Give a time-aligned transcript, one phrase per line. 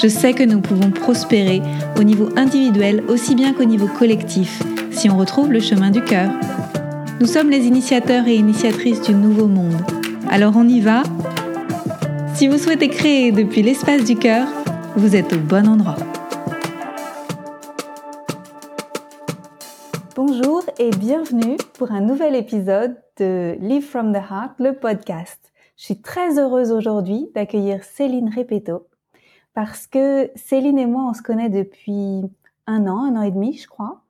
[0.00, 1.60] Je sais que nous pouvons prospérer
[1.98, 4.62] au niveau individuel aussi bien qu'au niveau collectif
[4.92, 6.30] si on retrouve le chemin du cœur.
[7.18, 9.74] Nous sommes les initiateurs et initiatrices du nouveau monde.
[10.30, 11.02] Alors on y va
[12.36, 14.46] Si vous souhaitez créer depuis l'espace du cœur,
[14.94, 15.96] vous êtes au bon endroit.
[20.14, 25.40] Bonjour et bienvenue pour un nouvel épisode de Live from the Heart, le podcast.
[25.76, 28.86] Je suis très heureuse aujourd'hui d'accueillir Céline Repetto
[29.58, 32.22] parce que Céline et moi, on se connaît depuis
[32.68, 34.02] un an, un an et demi, je crois.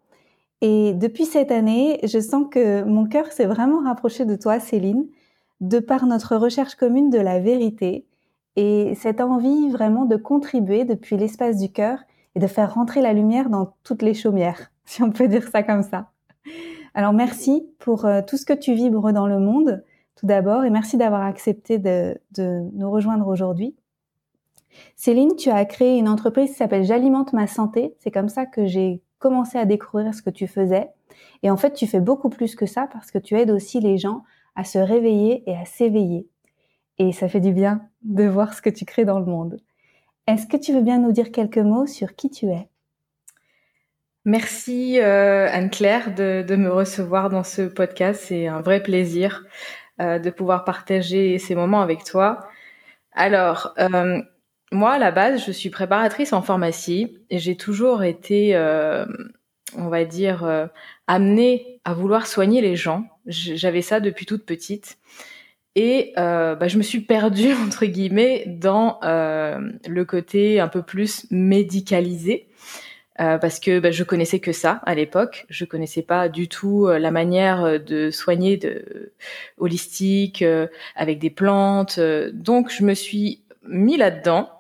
[0.61, 5.07] Et depuis cette année, je sens que mon cœur s'est vraiment rapproché de toi, Céline,
[5.63, 8.05] de par notre recherche commune de la vérité
[8.57, 12.01] et cette envie vraiment de contribuer depuis l'espace du cœur
[12.35, 15.63] et de faire rentrer la lumière dans toutes les chaumières, si on peut dire ça
[15.63, 16.11] comme ça.
[16.93, 19.83] Alors merci pour euh, tout ce que tu vibres dans le monde,
[20.15, 23.75] tout d'abord, et merci d'avoir accepté de, de nous rejoindre aujourd'hui.
[24.97, 27.95] Céline, tu as créé une entreprise qui s'appelle J'alimente ma santé.
[27.99, 30.89] C'est comme ça que j'ai commencer à découvrir ce que tu faisais.
[31.43, 33.99] Et en fait, tu fais beaucoup plus que ça parce que tu aides aussi les
[33.99, 34.23] gens
[34.55, 36.29] à se réveiller et à s'éveiller.
[36.99, 39.61] Et ça fait du bien de voir ce que tu crées dans le monde.
[40.27, 42.69] Est-ce que tu veux bien nous dire quelques mots sur qui tu es?
[44.25, 48.25] Merci euh, Anne-Claire de, me recevoir dans ce podcast.
[48.27, 49.45] C'est un vrai plaisir
[50.01, 52.41] euh, de pouvoir partager ces moments avec toi.
[53.13, 54.21] Alors, euh,
[54.73, 59.07] moi, à la base, je suis préparatrice en pharmacie et j'ai toujours été, euh,
[59.77, 60.67] on va dire, euh,
[61.07, 63.05] amenée à vouloir soigner les gens.
[63.27, 64.99] J'avais ça depuis toute petite.
[65.75, 71.27] Et euh, bah, je me suis perdue, entre guillemets, dans le côté un peu plus
[71.31, 72.49] médicalisé.
[73.17, 77.11] parce que bah, je connaissais que ça à l'époque, je connaissais pas du tout la
[77.11, 79.13] manière de soigner de
[79.57, 80.45] holistique
[80.95, 81.99] avec des plantes.
[82.33, 84.58] donc je me suis mis là-dedans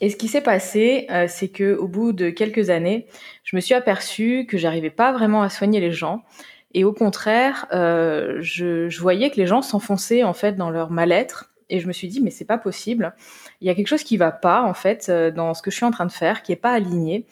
[0.00, 3.06] et ce qui s'est passé, euh, c'est que au bout de quelques années,
[3.44, 6.24] je me suis aperçue que j'arrivais pas vraiment à soigner les gens.
[6.72, 10.90] Et au contraire, euh, je, je, voyais que les gens s'enfonçaient en fait dans leur
[10.90, 11.52] mal-être.
[11.70, 13.14] Et je me suis dit, mais c'est pas possible.
[13.60, 15.76] Il y a quelque chose qui va pas en fait euh, dans ce que je
[15.76, 17.26] suis en train de faire, qui est pas aligné.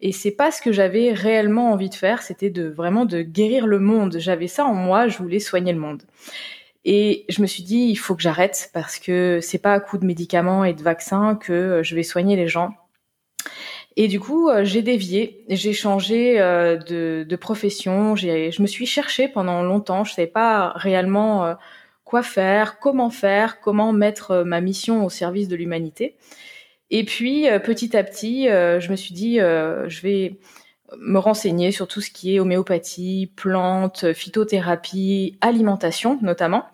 [0.00, 2.22] Et c'est pas ce que j'avais réellement envie de faire.
[2.22, 4.16] C'était de vraiment de guérir le monde.
[4.18, 5.08] J'avais ça en moi.
[5.08, 6.02] Je voulais soigner le monde.
[6.90, 9.98] Et je me suis dit, il faut que j'arrête parce que c'est pas à coup
[9.98, 12.70] de médicaments et de vaccins que euh, je vais soigner les gens.
[13.96, 18.16] Et du coup, euh, j'ai dévié, j'ai changé euh, de, de profession.
[18.16, 20.04] Je me suis cherchée pendant longtemps.
[20.04, 21.56] Je savais pas réellement
[22.04, 26.16] quoi faire, comment faire, comment mettre ma mission au service de l'humanité.
[26.88, 30.38] Et puis, petit à petit, je me suis dit, je vais
[30.96, 36.64] me renseigner sur tout ce qui est homéopathie, plantes, phytothérapie, alimentation notamment.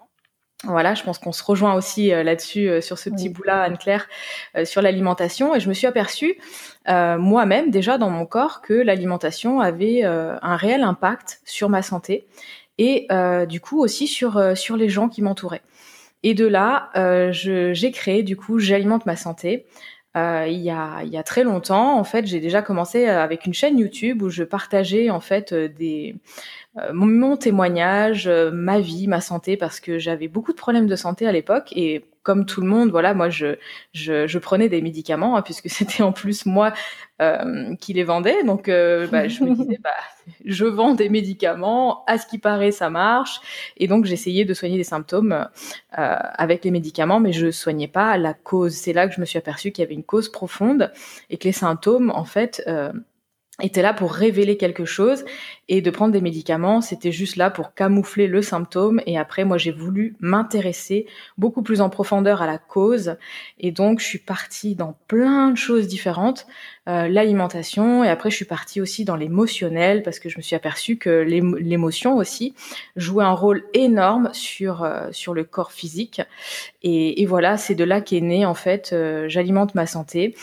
[0.67, 4.09] Voilà, je pense qu'on se rejoint aussi euh, là-dessus, euh, sur ce petit bout-là, Anne-Claire,
[4.57, 5.55] euh, sur l'alimentation.
[5.55, 6.39] Et je me suis aperçue
[6.87, 12.27] moi-même, déjà dans mon corps, que l'alimentation avait un réel impact sur ma santé
[12.77, 13.09] et
[13.49, 15.63] du coup aussi sur, sur les gens qui m'entouraient.
[16.23, 16.91] Et de là,
[17.33, 19.65] j'ai créé, du coup, J'alimente ma santé.
[20.15, 23.55] il, y a, il y a très longtemps, en fait, j'ai déjà commencé avec une
[23.55, 26.17] chaîne YouTube où je partageais en fait des
[26.79, 30.97] euh, mon, témoignage, euh, ma vie, ma santé, parce que j'avais beaucoup de problèmes de
[30.97, 33.59] santé à l'époque et comme tout le monde, voilà, moi je,
[33.93, 36.73] je, je prenais des médicaments hein, puisque c'était en plus moi
[37.23, 39.91] euh, qui les vendais, donc euh, bah, je me disais bah
[40.45, 43.41] je vends des médicaments, à ce qui paraît ça marche,
[43.77, 45.47] et donc j'essayais de soigner des symptômes euh,
[45.93, 48.73] avec les médicaments, mais je soignais pas la cause.
[48.73, 50.91] C'est là que je me suis aperçue qu'il y avait une cause profonde
[51.31, 52.67] et que les symptômes en fait
[53.63, 55.25] était là pour révéler quelque chose
[55.69, 59.59] et de prendre des médicaments, c'était juste là pour camoufler le symptôme et après moi
[59.59, 61.06] j'ai voulu m'intéresser
[61.39, 63.17] beaucoup plus en profondeur à la cause
[63.61, 66.49] et donc je suis partie dans plein de choses différentes,
[66.89, 70.57] euh, l'alimentation et après je suis partie aussi dans l'émotionnel parce que je me suis
[70.57, 72.55] aperçue que l'émotion aussi
[72.97, 76.21] jouait un rôle énorme sur euh, sur le corps physique
[76.83, 80.35] et, et voilà c'est de là qu'est né en fait euh, j'alimente ma santé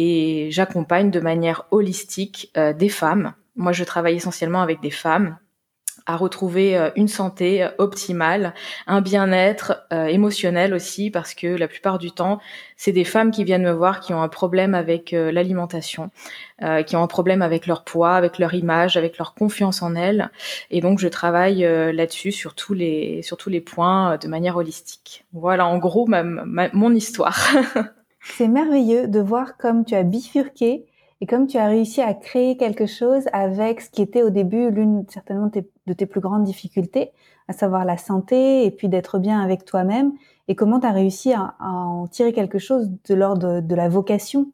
[0.00, 3.34] et j'accompagne de manière holistique euh, des femmes.
[3.56, 5.38] Moi, je travaille essentiellement avec des femmes
[6.06, 8.54] à retrouver euh, une santé euh, optimale,
[8.86, 12.40] un bien-être euh, émotionnel aussi, parce que la plupart du temps,
[12.76, 16.10] c'est des femmes qui viennent me voir qui ont un problème avec l'alimentation,
[16.86, 20.30] qui ont un problème avec leur poids, avec leur image, avec leur confiance en elles.
[20.70, 21.60] Et donc, je travaille
[21.92, 25.24] là-dessus sur tous les sur tous les points de manière holistique.
[25.32, 26.22] Voilà, en gros, ma,
[26.72, 27.48] mon histoire.
[28.20, 30.86] c'est merveilleux de voir comme tu as bifurqué
[31.20, 34.70] et comme tu as réussi à créer quelque chose avec ce qui était au début
[34.70, 35.50] l'une certainement
[35.86, 37.10] de tes plus grandes difficultés,
[37.48, 40.12] à savoir la santé et puis d'être bien avec toi-même,
[40.48, 44.50] et comment tu as réussi à, en tirer quelque chose de l'ordre de, la vocation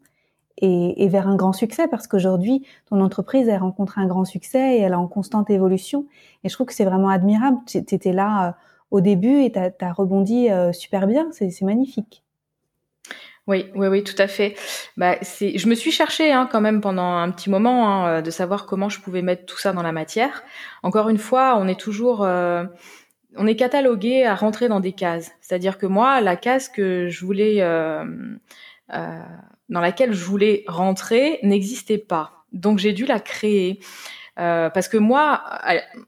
[0.59, 4.81] et, vers un grand succès, parce qu'aujourd'hui, ton entreprise, elle rencontre un grand succès et
[4.81, 6.07] elle est en constante évolution.
[6.43, 7.59] Et je trouve que c'est vraiment admirable.
[7.67, 8.53] Tu étais là euh,
[8.91, 12.24] au début et tu as, rebondi euh, super bien, c'est magnifique.
[13.47, 14.57] Oui, oui, oui, tout à fait.
[14.97, 18.23] Bah, c'est, je me suis cherchée hein, quand même pendant un petit moment hein, euh,
[18.23, 20.43] de savoir comment je pouvais mettre tout ça dans la matière.
[20.83, 22.65] Encore une fois, on est toujours, euh,
[23.37, 25.31] on est catalogué à rentrer dans des cases.
[25.43, 28.05] C'est-à-dire que moi, la case que je voulais, euh,
[28.95, 29.21] euh
[29.71, 32.45] dans laquelle je voulais rentrer, n'existait pas.
[32.53, 33.81] Donc j'ai dû la créer.
[34.39, 35.45] Euh, parce que moi,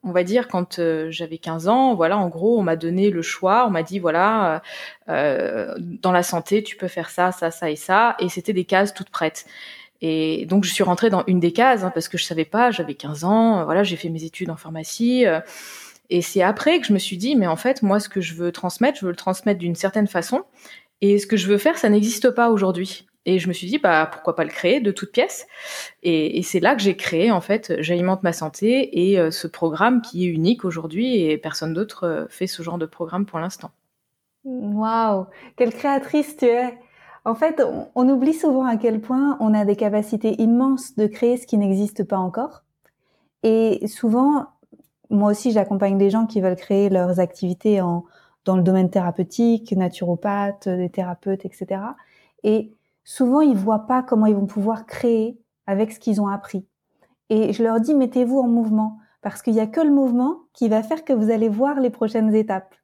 [0.02, 3.23] on va dire quand euh, j'avais 15 ans, voilà, en gros, on m'a donné le
[3.23, 4.62] choix, on m'a dit voilà,
[5.08, 8.64] euh, dans la santé, tu peux faire ça, ça, ça et ça, et c'était des
[8.64, 9.46] cases toutes prêtes.
[10.02, 12.70] Et donc je suis rentrée dans une des cases hein, parce que je savais pas,
[12.70, 15.25] j'avais 15 ans, voilà, j'ai fait mes études en pharmacie.
[16.11, 18.34] et c'est après que je me suis dit, mais en fait, moi, ce que je
[18.34, 20.44] veux transmettre, je veux le transmettre d'une certaine façon.
[21.02, 23.06] Et ce que je veux faire, ça n'existe pas aujourd'hui.
[23.26, 25.46] Et je me suis dit, bah, pourquoi pas le créer de toutes pièces
[26.05, 30.00] Et, c'est là que j'ai créé, en fait, J'alimente ma santé et euh, ce programme
[30.00, 33.73] qui est unique aujourd'hui et personne d'autre euh, fait ce genre de programme pour l'instant.
[34.44, 35.26] Waouh
[35.56, 36.78] Quelle créatrice tu es
[37.25, 41.08] En fait, on, on, oublie souvent à quel point on a des capacités immenses de
[41.08, 42.62] créer ce qui n'existe pas encore.
[43.43, 44.46] Et souvent,
[45.11, 48.05] moi aussi, j'accompagne des gens qui veulent créer leurs activités en,
[48.44, 51.81] dans le domaine thérapeutique, naturopathe, des thérapeutes, etc.
[52.44, 52.73] Et
[53.06, 56.67] souvent ils voient pas comment ils vont pouvoir créer avec ce qu'ils ont appris.
[57.31, 60.69] Et je leur dis mettez-vous en mouvement parce qu'il y a que le mouvement qui
[60.69, 62.75] va faire que vous allez voir les prochaines étapes.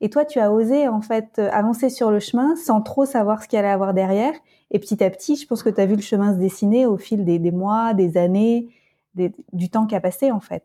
[0.00, 3.48] Et toi, tu as osé en fait avancer sur le chemin sans trop savoir ce
[3.48, 4.34] qu'il allait avoir derrière.
[4.70, 6.96] Et petit à petit, je pense que tu as vu le chemin se dessiner au
[6.96, 8.68] fil des, mois, des années,
[9.14, 10.64] du temps qui a passé en fait.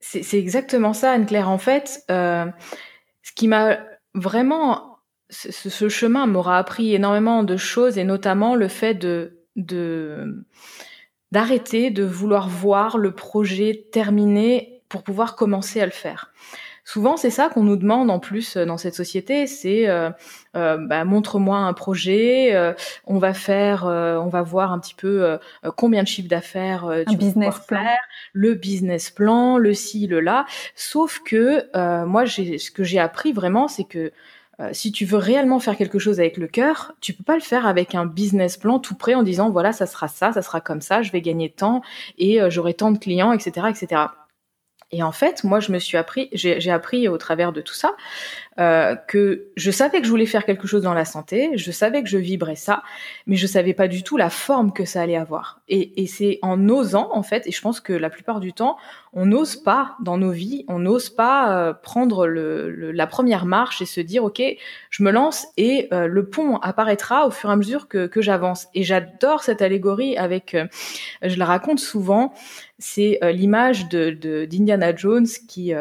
[0.00, 1.48] C'est exactement ça, Anne-Claire.
[1.48, 2.44] En fait, euh,
[3.22, 3.78] ce qui m'a
[4.14, 4.93] vraiment
[5.34, 9.40] ce, chemin m'aura appris énormément de choses et notamment le fait de
[11.32, 16.32] d'arrêter de vouloir voir le projet terminé pour pouvoir commencer à le faire.
[16.86, 20.10] Souvent, c'est ça qu'on nous demande en plus dans cette société, c'est euh,
[20.54, 22.74] euh, bah, montre-moi un projet, euh,
[23.06, 25.38] on va faire, on va voir un petit peu
[25.76, 27.78] combien de chiffres d'affaires tu business plan.
[27.78, 27.98] faire,
[28.34, 30.44] le business plan, le ci, le là.
[30.74, 34.12] Sauf que moi, ce que j'ai appris vraiment, c'est que
[34.60, 37.40] euh, si tu veux réellement faire quelque chose avec le cœur, tu peux pas le
[37.40, 40.60] faire avec un business plan tout prêt en disant voilà ça sera ça, ça sera
[40.60, 41.82] comme ça, je vais gagner tant
[42.18, 44.02] et euh, j'aurai tant de clients, etc., etc.
[44.90, 47.96] Et en fait, moi, je me suis appris, j'ai appris au travers de tout ça
[48.60, 52.04] euh, que je savais que je voulais faire quelque chose dans la santé, je savais
[52.04, 52.84] que je vibrais ça,
[53.26, 55.60] mais je savais pas du tout la forme que ça allait avoir.
[55.68, 58.76] Et, et c'est en osant, en fait, et je pense que la plupart du temps,
[59.12, 63.82] on n'ose pas dans nos vies, on n'ose pas euh, prendre le, la première marche
[63.82, 64.40] et se dire, ok,
[64.90, 68.22] je me lance et euh, le pont apparaîtra au fur et à mesure que, que
[68.22, 68.68] j'avance.
[68.74, 70.56] Et j'adore cette allégorie avec,
[71.22, 72.32] je la raconte souvent,
[72.78, 75.72] c'est l'image de d'Indiana Jones qui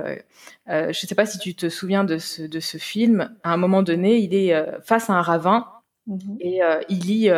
[0.69, 3.35] euh, je ne sais pas si tu te souviens de ce, de ce film.
[3.43, 5.67] À un moment donné, il est euh, face à un ravin
[6.07, 6.37] mhm.
[6.39, 7.29] et euh, il lit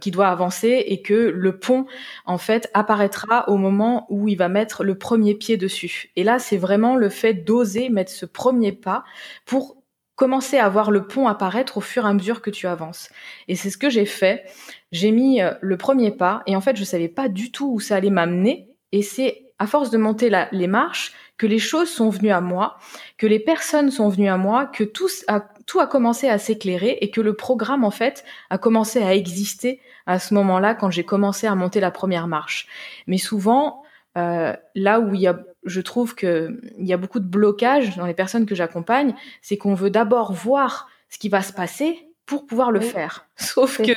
[0.00, 1.86] qu'il doit avancer et que le pont
[2.24, 6.10] en fait apparaîtra au moment où il va mettre le premier pied dessus.
[6.16, 9.04] Et là, c'est vraiment le fait d'oser mettre ce premier pas
[9.44, 9.76] pour
[10.14, 13.10] commencer à voir le pont apparaître au fur et à mesure que tu avances.
[13.48, 14.44] Et c'est ce que j'ai fait.
[14.92, 17.96] J'ai mis le premier pas et en fait, je savais pas du tout où ça
[17.96, 18.68] allait m'amener.
[18.92, 22.40] Et c'est à force de monter la, les marches que les choses sont venues à
[22.40, 22.76] moi,
[23.16, 26.98] que les personnes sont venues à moi, que tout a, tout a commencé à s'éclairer
[27.00, 31.04] et que le programme, en fait, a commencé à exister à ce moment-là quand j'ai
[31.04, 32.66] commencé à monter la première marche.
[33.06, 33.82] Mais souvent,
[34.18, 37.96] euh, là où il y a, je trouve que il y a beaucoup de blocage
[37.96, 41.98] dans les personnes que j'accompagne, c'est qu'on veut d'abord voir ce qui va se passer
[42.26, 43.26] pour pouvoir le faire.
[43.36, 43.92] Sauf que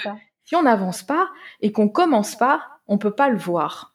[0.45, 1.29] si on n'avance pas
[1.61, 3.92] et qu'on commence pas, on peut pas le voir.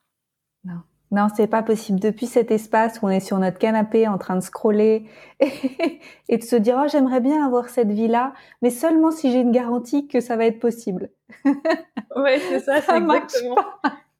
[1.10, 1.28] Non.
[1.34, 2.00] C'est pas possible.
[2.00, 5.06] Depuis cet espace où on est sur notre canapé en train de scroller
[6.28, 9.52] et, de se dire oh j'aimerais bien avoir cette vie-là, mais seulement si j'ai une
[9.52, 11.10] garantie que ça va être possible.
[11.44, 13.56] ouais, c'est ça, c'est exactement.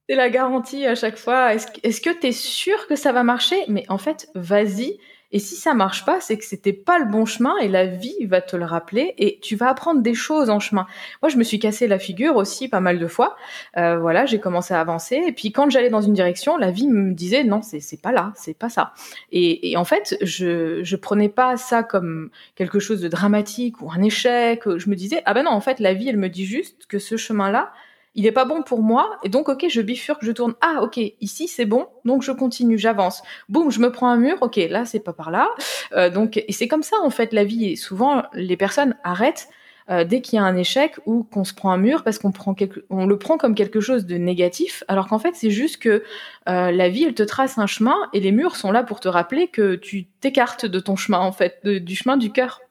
[0.09, 1.55] c'est la garantie à chaque fois.
[1.55, 3.63] Est-ce que tu es sûr que ça va marcher?
[3.69, 4.99] Mais en fait, vas-y.
[5.31, 8.25] Et si ça marche pas, c'est que c'était pas le bon chemin et la vie
[8.25, 10.87] va te le rappeler et tu vas apprendre des choses en chemin.
[11.23, 13.37] Moi, je me suis cassé la figure aussi pas mal de fois.
[13.77, 16.89] Euh, voilà, j'ai commencé à avancer et puis quand j'allais dans une direction, la vie
[16.89, 18.95] me disait non, c'est pas là, c'est pas ça.
[19.31, 23.91] Et, et, en fait, je je prenais pas ça comme quelque chose de dramatique ou
[23.91, 24.63] un échec.
[24.65, 26.99] Je me disais ah ben non, en fait, la vie elle me dit juste que
[26.99, 27.73] ce chemin-là
[28.19, 30.55] il est pas bon pour moi, et donc ok, je bifurque, je tourne.
[30.61, 33.23] Ah ok, ici c'est bon, donc je continue, j'avance.
[33.49, 34.39] Boum, je me prends un mur.
[34.41, 35.49] Ok, là c'est pas par là.
[35.93, 37.67] Euh, donc et c'est comme ça en fait la vie.
[37.67, 39.49] Et souvent les personnes arrêtent
[39.89, 42.33] euh, dès qu'il y a un échec ou qu'on se prend un mur parce qu'on
[42.33, 45.77] prend quelque, on le prend comme quelque chose de négatif, alors qu'en fait c'est juste
[45.77, 46.03] que
[46.49, 49.09] euh, la vie elle te trace un chemin et les murs sont là pour te
[49.09, 52.63] rappeler que tu t'écartes de ton chemin en fait, du chemin du cœur.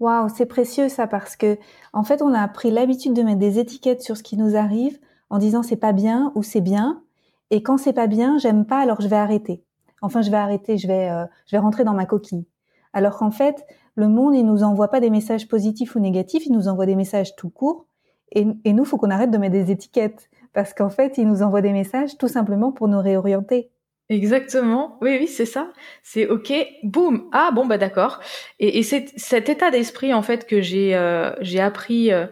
[0.00, 1.58] Waouh, c'est précieux ça parce que
[1.92, 4.98] en fait, on a pris l'habitude de mettre des étiquettes sur ce qui nous arrive
[5.30, 7.02] en disant c'est pas bien ou c'est bien
[7.50, 9.64] et quand c'est pas bien, j'aime pas alors je vais arrêter.
[10.00, 12.46] Enfin, je vais arrêter, je vais euh, je vais rentrer dans ma coquille.
[12.92, 16.52] Alors qu'en fait, le monde il nous envoie pas des messages positifs ou négatifs, il
[16.52, 17.86] nous envoie des messages tout court
[18.32, 21.42] et, et nous faut qu'on arrête de mettre des étiquettes parce qu'en fait, il nous
[21.42, 23.70] envoie des messages tout simplement pour nous réorienter.
[24.10, 24.96] Exactement.
[25.02, 25.70] Oui, oui, c'est ça.
[26.02, 26.52] C'est ok.
[26.82, 27.28] Boum.
[27.32, 28.20] Ah bon, bah d'accord.
[28.58, 32.26] Et, et c'est cet état d'esprit en fait que j'ai euh, j'ai appris euh,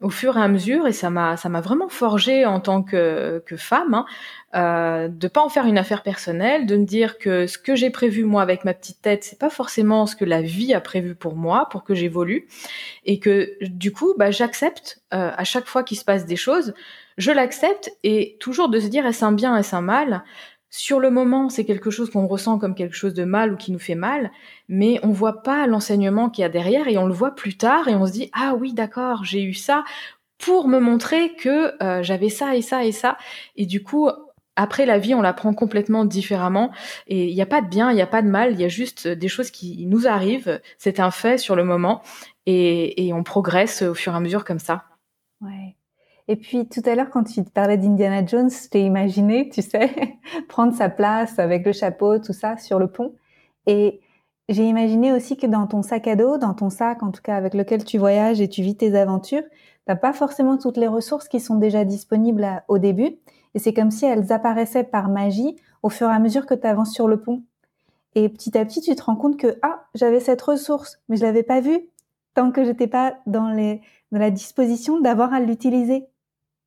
[0.00, 3.44] au fur et à mesure et ça m'a ça m'a vraiment forgé en tant que
[3.46, 3.94] que femme.
[3.94, 4.06] Hein,
[4.56, 7.90] euh, de pas en faire une affaire personnelle, de me dire que ce que j'ai
[7.90, 11.14] prévu moi avec ma petite tête, c'est pas forcément ce que la vie a prévu
[11.14, 12.48] pour moi, pour que j'évolue,
[13.04, 16.74] et que du coup, bah, j'accepte euh, à chaque fois qu'il se passe des choses,
[17.16, 20.24] je l'accepte et toujours de se dire est-ce un bien, est-ce un mal,
[20.70, 23.72] sur le moment, c'est quelque chose qu'on ressent comme quelque chose de mal ou qui
[23.72, 24.30] nous fait mal,
[24.68, 27.88] mais on voit pas l'enseignement qu'il y a derrière et on le voit plus tard
[27.88, 29.84] et on se dit ah oui d'accord j'ai eu ça
[30.38, 33.18] pour me montrer que euh, j'avais ça et ça et ça
[33.56, 34.08] et du coup
[34.56, 36.70] après la vie on la prend complètement différemment
[37.08, 38.64] et il n'y a pas de bien il n'y a pas de mal il y
[38.64, 42.02] a juste des choses qui nous arrivent c'est un fait sur le moment
[42.46, 44.84] et, et on progresse au fur et à mesure comme ça.
[45.40, 45.76] Ouais.
[46.30, 49.90] Et puis tout à l'heure, quand tu parlais d'Indiana Jones, je t'ai imaginé, tu sais,
[50.48, 53.16] prendre sa place avec le chapeau, tout ça, sur le pont.
[53.66, 54.00] Et
[54.48, 57.34] j'ai imaginé aussi que dans ton sac à dos, dans ton sac en tout cas
[57.34, 59.42] avec lequel tu voyages et tu vis tes aventures,
[59.86, 63.16] t'as pas forcément toutes les ressources qui sont déjà disponibles au début.
[63.54, 66.64] Et c'est comme si elles apparaissaient par magie au fur et à mesure que tu
[66.64, 67.42] avances sur le pont.
[68.14, 71.24] Et petit à petit, tu te rends compte que ah, j'avais cette ressource, mais je
[71.24, 71.88] l'avais pas vue
[72.34, 73.50] tant que j'étais pas dans
[74.12, 76.06] la disposition d'avoir à l'utiliser.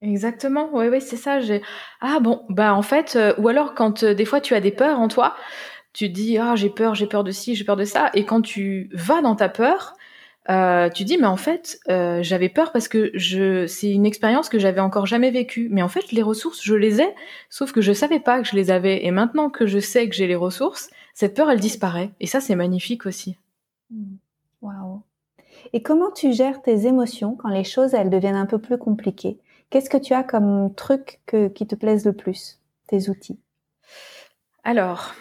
[0.04, 1.40] Exactement, oui, oui, c'est ça.
[1.40, 1.62] J'ai
[2.02, 4.72] ah bon, bah en fait, euh, ou alors quand euh, des fois tu as des
[4.72, 5.34] peurs en toi,
[5.94, 8.42] tu dis ah j'ai peur, j'ai peur de ci, j'ai peur de ça, et quand
[8.42, 9.96] tu vas dans ta peur,
[10.50, 14.60] euh, tu dis mais en fait j'avais peur parce que je c'est une expérience que
[14.60, 17.08] j'avais encore jamais vécue, mais en fait les ressources je les ai,
[17.50, 20.16] sauf que je savais pas que je les avais, et maintenant que je sais que
[20.16, 23.38] j'ai les ressources, cette peur elle disparaît, et ça c'est magnifique aussi.
[23.90, 24.16] Mmh.
[24.62, 25.02] Waouh.
[25.72, 29.38] Et comment tu gères tes émotions quand les choses elles deviennent un peu plus compliquées?
[29.74, 33.40] Qu'est-ce que tu as comme truc qui te plaise le plus, tes outils?
[34.64, 35.16] Alors,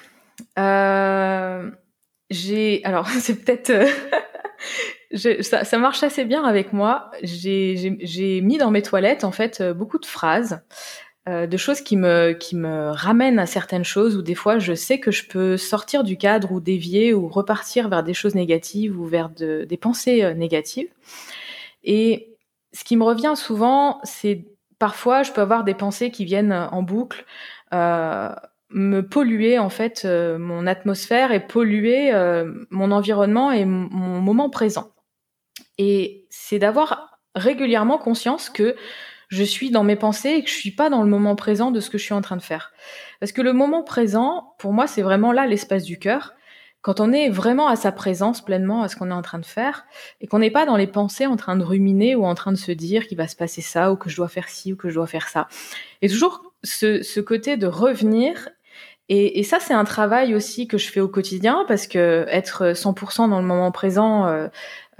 [0.58, 1.70] euh,
[2.28, 7.10] j'ai, alors c'est peut-être, euh, ça, marche assez bien avec moi.
[7.22, 10.60] J'ai mis dans mes toilettes en fait beaucoup de phrases.
[11.30, 14.74] Euh, de choses qui me qui me ramènent à certaines choses où des fois je
[14.74, 19.00] sais que je peux sortir du cadre ou dévier ou repartir vers des choses négatives
[19.00, 20.88] ou vers des pensées négatives
[21.84, 22.31] et
[22.72, 24.46] ce qui me revient souvent, c'est
[24.78, 27.24] parfois je peux avoir des pensées qui viennent en boucle,
[27.72, 28.30] euh,
[28.70, 34.50] me polluer en fait euh, mon atmosphère et polluer euh, mon environnement et mon moment
[34.50, 34.90] présent.
[35.78, 38.76] Et c'est d'avoir régulièrement conscience que
[39.28, 41.80] je suis dans mes pensées et que je suis pas dans le moment présent de
[41.80, 42.72] ce que je suis en train de faire.
[43.20, 46.34] Parce que le moment présent, pour moi, c'est vraiment là l'espace du cœur
[46.82, 49.46] quand on est vraiment à sa présence pleinement à ce qu'on est en train de
[49.46, 49.86] faire
[50.20, 52.56] et qu'on n'est pas dans les pensées en train de ruminer ou en train de
[52.56, 54.90] se dire qu'il va se passer ça ou que je dois faire ci ou que
[54.90, 55.48] je dois faire ça.
[56.02, 58.48] Et toujours ce, ce côté de revenir
[59.08, 62.72] et, et ça c'est un travail aussi que je fais au quotidien parce que être
[62.72, 64.48] 100% dans le moment présent euh,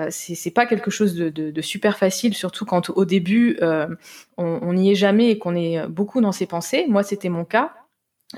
[0.00, 3.86] euh c'est pas quelque chose de, de, de, super facile, surtout quand au début euh,
[4.38, 6.86] on n'y est jamais et qu'on est beaucoup dans ses pensées.
[6.88, 7.72] Moi, c'était mon cas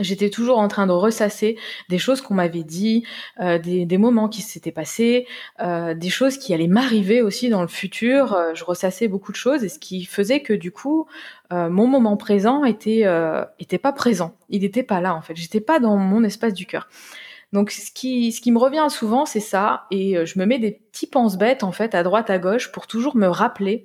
[0.00, 1.56] j'étais toujours en train de ressasser
[1.88, 3.04] des choses qu'on m'avait dit,
[3.40, 5.26] euh, des, des, moments qui s'étaient passés,
[5.60, 8.34] euh, des choses qui allaient m'arriver aussi dans le futur.
[8.34, 11.06] Euh, je ressassais beaucoup de choses et ce qui faisait que du coup,
[11.52, 14.36] euh, mon moment présent était euh, était pas présent.
[14.48, 15.36] Il n'était pas là en fait.
[15.36, 16.88] J'étais pas dans mon espace du cœur.
[17.52, 20.72] Donc ce qui ce qui me revient souvent, c'est ça et je me mets des
[20.72, 23.84] petits penses bêtes en fait à droite à gauche pour toujours me rappeler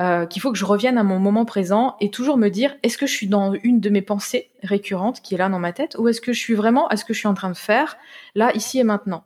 [0.00, 2.98] euh, qu'il faut que je revienne à mon moment présent et toujours me dire est-ce
[2.98, 5.94] que je suis dans une de mes pensées récurrentes qui est là dans ma tête
[5.98, 7.96] ou est-ce que je suis vraiment à ce que je suis en train de faire
[8.34, 9.24] là, ici et maintenant?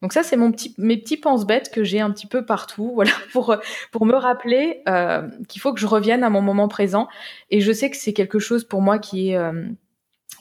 [0.00, 3.10] Donc ça, c'est mon petit, mes petits pense-bêtes que j'ai un petit peu partout, voilà,
[3.32, 3.56] pour
[3.90, 7.08] pour me rappeler euh, qu'il faut que je revienne à mon moment présent.
[7.50, 9.66] Et je sais que c'est quelque chose pour moi qui est euh,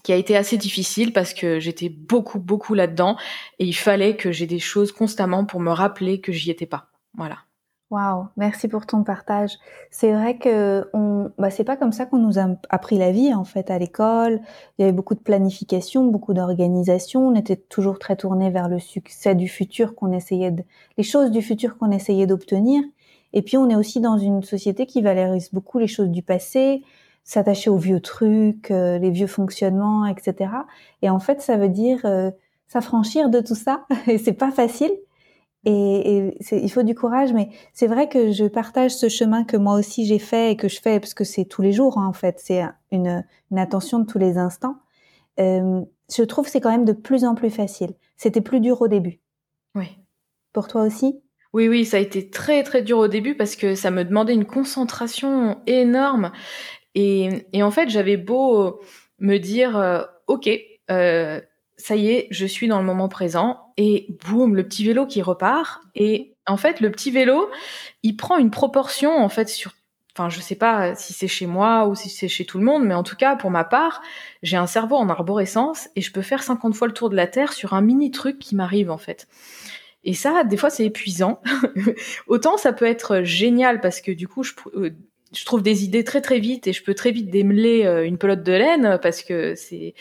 [0.04, 3.18] qui a été assez difficile parce que j'étais beaucoup beaucoup là-dedans
[3.60, 6.88] et il fallait que j'ai des choses constamment pour me rappeler que j'y étais pas.
[7.16, 7.47] Voilà.
[7.90, 9.58] Waouh, merci pour ton partage.
[9.92, 13.34] C'est vrai que on, bah c'est pas comme ça qu'on nous a appris la vie
[13.34, 14.42] en fait à l'école.
[14.78, 17.26] Il y avait beaucoup de planification, beaucoup d'organisation.
[17.26, 20.64] On était toujours très tourné vers le succès du futur qu'on essayait de,
[20.98, 22.84] les choses du futur qu'on essayait d'obtenir.
[23.32, 26.84] Et puis on est aussi dans une société qui valorise beaucoup les choses du passé,
[27.24, 30.52] s'attacher aux vieux trucs, euh, les vieux fonctionnements, etc.
[31.02, 32.32] Et en fait, ça veut dire euh,
[32.68, 33.86] s'affranchir de tout ça.
[34.08, 34.92] Et c'est pas facile.
[35.66, 39.58] Et, et il faut du courage, mais c'est vrai que je partage ce chemin que
[39.58, 42.08] moi aussi j'ai fait et que je fais parce que c'est tous les jours hein,
[42.08, 42.62] en fait, c'est
[42.92, 44.78] une, une, attention de tous les instants.
[45.40, 45.82] Euh,
[46.16, 47.96] je trouve que c'est quand même de plus en plus facile.
[48.16, 49.20] C'était plus dur au début.
[49.76, 49.88] Oui.
[50.54, 51.22] Pour toi aussi?
[51.54, 54.34] Oui, oui, ça a été très très dur au début parce que ça me demandait
[54.34, 56.32] une concentration énorme
[57.00, 58.82] et, en fait, j'avais beau
[59.20, 60.50] me dire, euh, ok,
[60.90, 61.40] euh,
[61.78, 65.22] ça y est, je suis dans le moment présent, et boum, le petit vélo qui
[65.22, 65.82] repart.
[65.96, 67.50] Et en fait, le petit vélo,
[68.04, 69.74] il prend une proportion en fait sur
[70.18, 72.84] enfin je sais pas si c'est chez moi ou si c'est chez tout le monde,
[72.86, 74.02] mais en tout cas pour ma part,
[74.42, 77.28] j'ai un cerveau en arborescence et je peux faire 50 fois le tour de la
[77.28, 79.28] Terre sur un mini truc qui m'arrive en fait.
[80.04, 81.42] Et ça, des fois, c'est épuisant.
[82.28, 84.92] Autant ça peut être génial parce que du coup, je, euh,
[85.34, 88.18] je trouve des idées très très vite et je peux très vite démêler euh, une
[88.18, 89.94] pelote de laine parce que c'est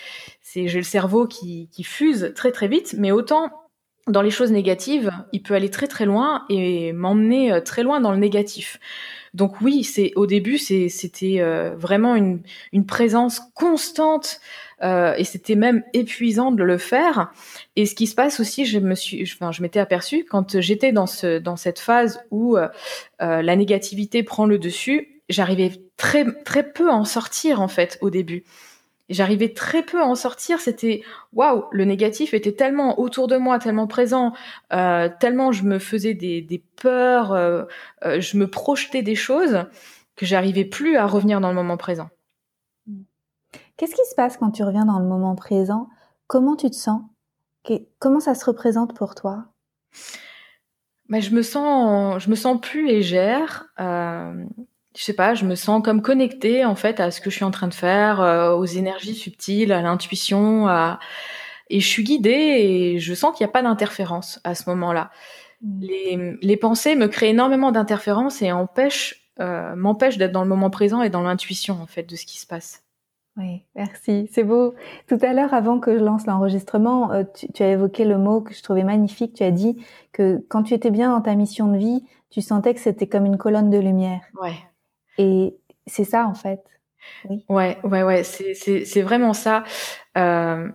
[0.66, 3.50] j'ai le cerveau qui fuse très très vite mais autant
[4.06, 8.00] dans les choses négatives, il peut aller très très loin et m'emmener euh, très loin
[8.00, 8.78] dans le négatif.
[9.34, 12.40] Donc oui, c'est au début c'était euh, vraiment une,
[12.86, 14.40] présence constante
[14.82, 17.32] euh, et c'était même épuisant de le faire.
[17.74, 18.78] Et ce qui se passe aussi, je
[19.62, 21.06] m'étais aperçue quand j'étais dans
[21.56, 22.56] cette phase où
[23.18, 28.08] la négativité prend le dessus, j'arrivais très très peu à en sortir en fait au
[28.10, 28.44] début.
[29.08, 30.60] J'arrivais très peu à en sortir.
[30.60, 34.32] C'était waouh, le négatif était tellement autour de moi, tellement présent,
[34.72, 37.64] euh, tellement je me faisais des, des peurs, euh,
[38.04, 39.64] euh, je me projetais des choses
[40.16, 42.08] que j'arrivais plus à revenir dans le moment présent.
[43.76, 45.88] Qu'est-ce qui se passe quand tu reviens dans le moment présent?
[46.26, 47.02] Comment tu te sens?
[47.98, 49.46] Comment ça se représente pour toi?
[51.08, 53.66] Bah, je me sens, je me sens plus légère.
[54.96, 57.44] Je sais pas, je me sens comme connectée en fait à ce que je suis
[57.44, 60.98] en train de faire, euh, aux énergies subtiles, à l'intuition, à...
[61.68, 65.10] et je suis guidée et je sens qu'il n'y a pas d'interférence à ce moment-là.
[65.60, 65.80] Mmh.
[65.80, 70.70] Les, les, pensées me créent énormément d'interférences et empêchent, euh, m'empêchent d'être dans le moment
[70.70, 72.82] présent et dans l'intuition en fait de ce qui se passe.
[73.36, 74.74] Oui, merci, c'est beau.
[75.08, 78.40] Tout à l'heure, avant que je lance l'enregistrement, euh, tu, tu, as évoqué le mot
[78.40, 79.34] que je trouvais magnifique.
[79.34, 79.76] Tu as dit
[80.12, 83.26] que quand tu étais bien dans ta mission de vie, tu sentais que c'était comme
[83.26, 84.22] une colonne de lumière.
[84.40, 84.54] Ouais.
[85.18, 86.62] Et c'est ça en fait.
[87.28, 87.44] Oui.
[87.48, 89.64] Ouais, ouais, ouais, c'est vraiment ça.
[90.18, 90.68] Euh,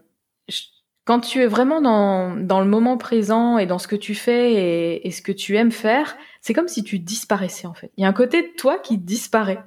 [1.06, 4.54] quand tu es vraiment dans, dans le moment présent et dans ce que tu fais
[4.54, 7.92] et, et ce que tu aimes faire, c'est comme si tu disparaissais en fait.
[7.98, 9.64] Il y a un côté de toi qui disparaît.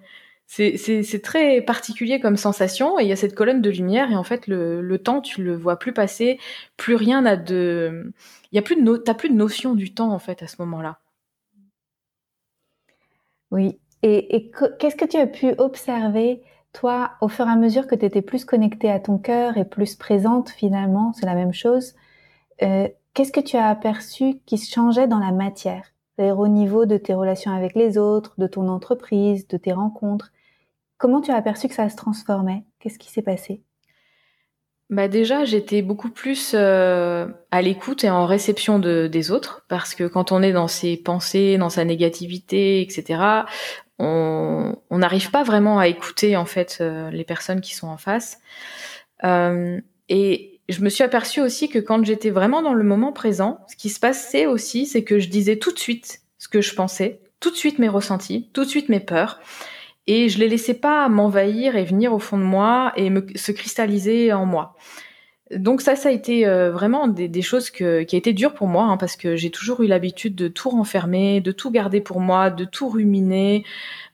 [0.46, 4.24] C'est très particulier comme sensation et il y a cette colonne de lumière et en
[4.24, 6.38] fait le, le temps tu le vois plus passer,
[6.76, 8.12] plus rien n'a de,
[8.52, 8.96] il y a plus de no...
[8.98, 11.00] t'as plus de notion du temps en fait à ce moment-là.
[13.50, 17.94] Oui, et, qu'est-ce que tu as pu observer, toi, au fur et à mesure que
[17.94, 21.94] tu étais plus connectée à ton cœur et plus présente finalement, c'est la même chose,
[22.62, 25.86] euh, qu'est-ce que tu as aperçu qui changeait dans la matière?
[26.16, 30.32] C'est-à-dire au niveau de tes relations avec les autres, de ton entreprise, de tes rencontres.
[30.98, 32.64] Comment tu as aperçu que ça se transformait?
[32.78, 33.62] Qu'est-ce qui s'est passé?
[34.90, 39.94] Bah déjà, j'étais beaucoup plus euh, à l'écoute et en réception de, des autres, parce
[39.94, 43.44] que quand on est dans ses pensées, dans sa négativité, etc.,
[43.98, 48.38] on n'arrive pas vraiment à écouter en fait euh, les personnes qui sont en face.
[49.24, 53.60] Euh, et je me suis aperçue aussi que quand j'étais vraiment dans le moment présent,
[53.68, 56.74] ce qui se passait aussi, c'est que je disais tout de suite ce que je
[56.74, 59.40] pensais, tout de suite mes ressentis, tout de suite mes peurs,
[60.06, 63.52] et je les laissais pas m'envahir et venir au fond de moi et me, se
[63.52, 64.76] cristalliser en moi.
[65.56, 68.66] Donc ça, ça a été euh, vraiment des, choses que, qui a été dur pour
[68.66, 72.20] moi, hein, parce que j'ai toujours eu l'habitude de tout renfermer, de tout garder pour
[72.20, 73.64] moi, de tout ruminer,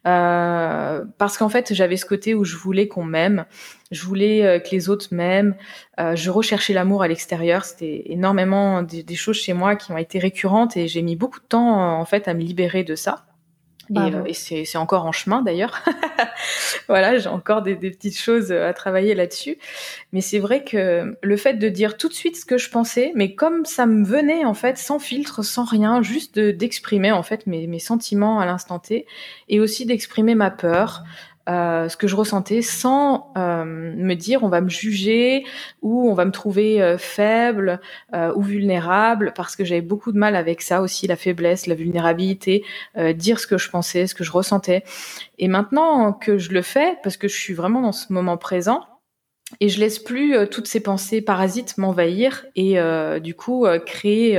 [0.06, 3.44] euh, parce qu'en fait, j'avais ce côté où je voulais qu'on m'aime,
[3.90, 5.54] je voulais euh, que les autres m'aiment,
[5.98, 7.64] je recherchais l'amour à l'extérieur.
[7.64, 11.40] C'était énormément des, des, choses chez moi qui ont été récurrentes et j'ai mis beaucoup
[11.40, 13.29] de temps en fait à me libérer de ça.
[14.26, 15.82] Et, c'est encore en chemin d'ailleurs.
[16.88, 19.58] voilà, j'ai encore des, des, petites choses à travailler là-dessus.
[20.12, 23.12] Mais c'est vrai que le fait de dire tout de suite ce que je pensais,
[23.14, 27.46] mais comme ça me venait en fait, sans filtre, sans rien, juste d'exprimer en fait
[27.46, 29.06] mes, mes sentiments à l'instant T,
[29.48, 31.04] et aussi d'exprimer ma peur,
[31.50, 35.44] euh, ce que je ressentais sans euh, me dire on va me juger
[35.82, 37.80] ou on va me trouver euh, faible
[38.36, 42.64] ou vulnérable parce que j'avais beaucoup de mal avec ça aussi la faiblesse la vulnérabilité
[43.14, 44.84] dire ce que je pensais ce que je ressentais.
[45.38, 48.84] Et maintenant que je le fais parce que je suis vraiment dans ce moment présent
[49.60, 52.76] et je laisse plus toutes ces pensées parasites m'envahir et
[53.20, 54.38] du coup créer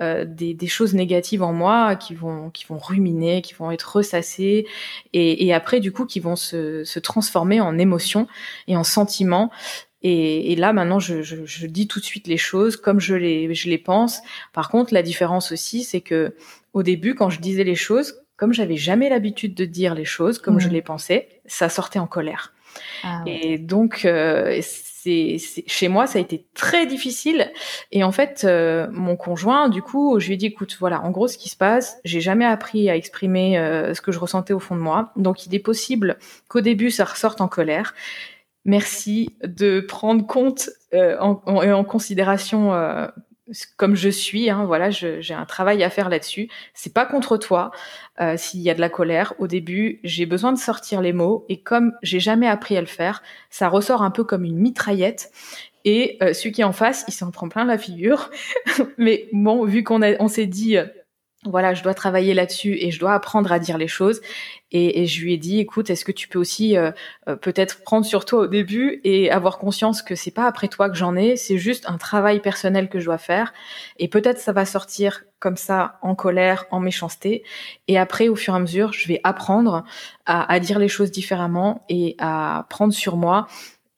[0.00, 3.96] euh, des, des, choses négatives en moi qui vont qui vont ruminer, qui vont être
[3.96, 4.66] ressassées
[5.12, 8.28] et, et après du coup qui vont se, se transformer en émotions
[8.66, 9.50] et en sentiments.
[10.02, 13.16] Et, et là maintenant je, je, je, dis tout de suite les choses comme je
[13.16, 14.20] les je les pense.
[14.52, 16.36] Par contre la différence aussi c'est que
[16.72, 20.38] au début quand je disais les choses comme j'avais jamais l'habitude de dire les choses
[20.38, 22.54] comme je les pensais, ça sortait en colère.
[23.02, 24.60] Ah et donc, euh,
[25.66, 27.50] chez moi, ça a été très difficile.
[27.92, 31.10] Et en fait, euh, mon conjoint, du coup, je lui ai dit, écoute, voilà, en
[31.10, 34.52] gros, ce qui se passe, j'ai jamais appris à exprimer euh, ce que je ressentais
[34.52, 35.12] au fond de moi.
[35.16, 36.18] Donc, il est possible
[36.48, 37.94] qu'au début, ça ressorte en colère.
[38.64, 42.72] Merci de prendre compte euh, en, en, considération
[43.76, 46.48] comme je suis, hein, voilà, j'ai un travail à faire là-dessus.
[46.74, 47.70] C'est pas contre toi.
[48.20, 51.44] Euh, S'il y a de la colère, au début, j'ai besoin de sortir les mots
[51.48, 55.30] et comme j'ai jamais appris à le faire, ça ressort un peu comme une mitraillette.
[55.84, 58.30] Et euh, celui qui est en face, il s'en prend plein la figure.
[58.98, 60.84] Mais bon, vu qu'on on s'est dit, euh,
[61.44, 64.20] voilà, je dois travailler là-dessus et je dois apprendre à dire les choses.
[64.72, 66.90] Et, et je lui ai dit, écoute, est-ce que tu peux aussi euh,
[67.28, 70.90] euh, peut-être prendre sur toi au début et avoir conscience que c'est pas après toi
[70.90, 73.52] que j'en ai, c'est juste un travail personnel que je dois faire.
[73.98, 77.44] Et peut-être ça va sortir comme ça en colère, en méchanceté.
[77.86, 79.84] Et après, au fur et à mesure, je vais apprendre
[80.26, 83.46] à, à dire les choses différemment et à prendre sur moi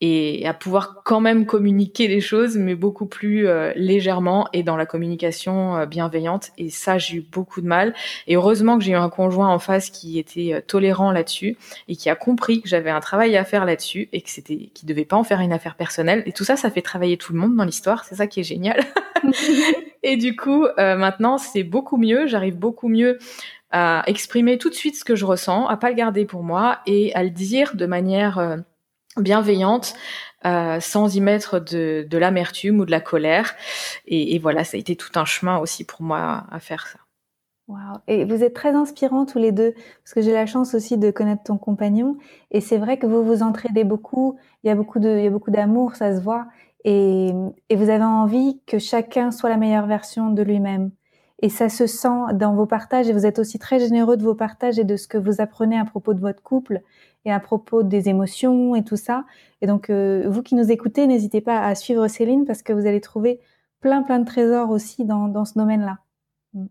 [0.01, 4.77] et à pouvoir quand même communiquer les choses, mais beaucoup plus euh, légèrement et dans
[4.77, 6.51] la communication euh, bienveillante.
[6.57, 7.95] Et ça, j'ai eu beaucoup de mal.
[8.27, 11.59] Et heureusement que j'ai eu un conjoint en face qui était euh, tolérant là-dessus
[11.89, 14.87] et qui a compris que j'avais un travail à faire là-dessus et que c'était, qui
[14.87, 16.23] devait pas en faire une affaire personnelle.
[16.25, 18.05] Et tout ça, ça fait travailler tout le monde dans l'histoire.
[18.05, 18.81] C'est ça qui est génial.
[20.03, 22.27] et du coup, maintenant, c'est beaucoup mieux.
[22.27, 23.19] J'arrive beaucoup mieux
[23.71, 26.79] à exprimer tout de suite ce que je ressens, à pas le garder pour moi
[26.87, 28.63] et à le dire de manière
[29.21, 29.95] bienveillante,
[30.45, 33.55] euh, sans y mettre de, de l'amertume ou de la colère.
[34.07, 36.99] Et, voilà, ça a été tout un chemin aussi pour moi à faire ça.
[37.69, 37.99] Wow.
[38.09, 41.11] Et vous êtes très inspirants tous les deux, parce que j'ai la chance aussi de
[41.11, 42.17] connaître ton compagnon.
[42.51, 44.39] Et c'est vrai que vous vous entraidez beaucoup.
[44.65, 46.47] Il y a beaucoup de, il y a beaucoup d'amour, ça se voit.
[46.85, 47.31] Et,
[47.69, 50.91] et vous avez envie que chacun soit la meilleure version de lui-même.
[51.41, 53.09] Et ça se sent dans vos partages.
[53.09, 55.79] Et vous êtes aussi très généreux de vos partages et de ce que vous apprenez
[55.79, 56.83] à propos de votre couple
[57.25, 59.25] et à propos des émotions et tout ça.
[59.63, 62.87] Et donc, euh, vous qui nous écoutez, n'hésitez pas à suivre Céline parce que vous
[62.87, 63.41] allez trouver
[63.81, 65.99] plein, plein de trésors aussi dans, dans ce domaine-là.
[66.53, 66.67] Mm.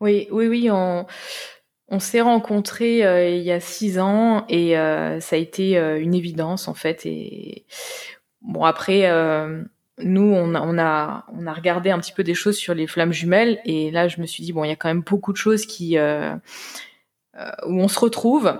[0.00, 1.06] Oui, oui, oui, on,
[1.98, 6.68] s'est rencontrés euh, il y a six ans et euh, ça a été une évidence
[6.68, 7.06] en fait.
[7.06, 7.64] Et
[8.42, 9.10] bon, après,
[10.00, 14.08] nous, on a, regardé un petit peu des choses sur les flammes jumelles et là,
[14.08, 17.80] je me suis dit bon, il y a quand même beaucoup de choses qui où
[17.80, 18.58] on se retrouve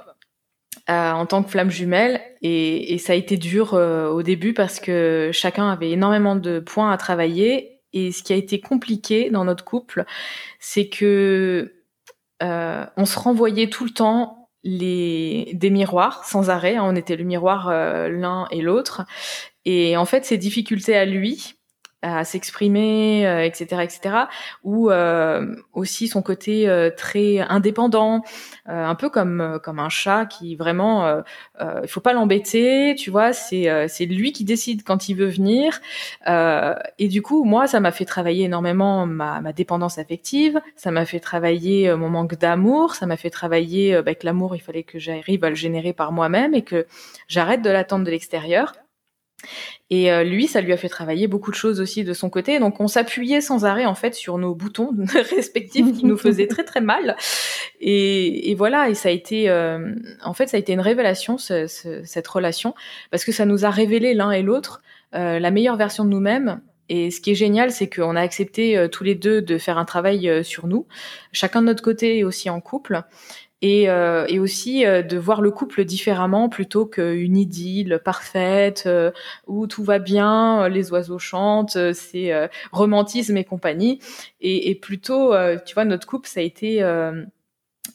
[0.90, 4.80] euh, en tant que flamme jumelle et, ça a été dur euh, au début parce
[4.80, 9.44] que chacun avait énormément de points à travailler et ce qui a été compliqué dans
[9.44, 10.06] notre couple,
[10.60, 11.74] c'est que
[12.42, 16.76] euh, on se renvoyait tout le temps des miroirs sans arrêt.
[16.76, 16.84] Hein.
[16.84, 19.02] on était le miroir l'un et l'autre
[19.68, 21.58] et en fait ces difficultés à lui
[22.02, 24.14] à s'exprimer, etc., euh, etc.
[24.62, 28.22] Ou euh, aussi son côté euh, très indépendant,
[28.66, 31.22] un peu comme comme un chat qui vraiment,
[31.60, 33.32] il faut pas l'embêter, tu vois.
[33.32, 35.80] C'est c'est lui qui décide quand il veut venir.
[36.26, 40.60] et du coup, moi, ça m'a fait travailler énormément ma, ma dépendance affective.
[40.76, 42.94] Ça m'a fait travailler mon manque d'amour.
[42.94, 46.12] Ça m'a fait travailler bah, que l'amour, il fallait que j'arrive à le générer par
[46.12, 46.86] moi-même et que
[47.26, 48.74] j'arrête de l'attendre de l'extérieur.
[49.90, 52.58] Et euh, lui, ça lui a fait travailler beaucoup de choses aussi de son côté.
[52.58, 54.90] Donc on s'appuyait sans arrêt en fait sur nos boutons
[55.36, 57.16] respectifs qui nous faisaient très très mal.
[57.80, 61.66] Et, voilà, et ça a été, euh, en fait, ça a été une révélation ce,
[61.66, 62.74] ce, cette relation
[63.10, 64.82] parce que ça nous a révélé l'un et l'autre
[65.14, 66.60] euh, la meilleure version de nous-mêmes.
[66.90, 69.84] Et ce qui est génial, c'est qu'on a accepté tous les deux de faire un
[69.84, 70.86] travail sur nous,
[71.32, 73.04] chacun de notre côté et aussi en couple
[73.60, 79.10] et, euh, et aussi euh, de voir le couple différemment plutôt qu'une idylle parfaite euh,
[79.46, 84.00] où tout va bien, les oiseaux chantent, c'est romantisme et compagnie.
[84.40, 85.34] Et, et plutôt,
[85.66, 86.82] tu vois, notre couple, ça a été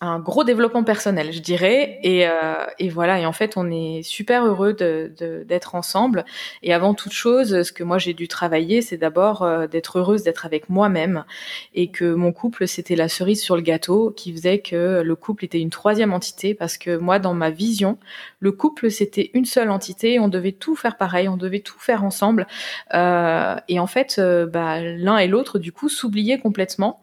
[0.05, 1.99] un gros développement personnel, je dirais.
[2.03, 2.31] Et, euh,
[2.79, 3.19] et, voilà.
[3.19, 6.25] Et en fait, on est super heureux d'être de, ensemble.
[6.61, 10.23] Et avant toute chose, ce que moi j'ai dû travailler, c'est d'abord euh, d'être heureuse
[10.23, 11.23] d'être avec moi-même
[11.73, 15.45] et que mon couple c'était la cerise sur le gâteau qui faisait que le couple
[15.45, 17.97] était une troisième entité parce que moi, dans ma vision,
[18.39, 20.19] le couple c'était une seule entité.
[20.19, 22.47] On devait tout faire pareil, on devait tout faire ensemble.
[22.93, 27.01] Euh, et en fait, euh, bah, l'un et l'autre du coup s'oubliaient complètement.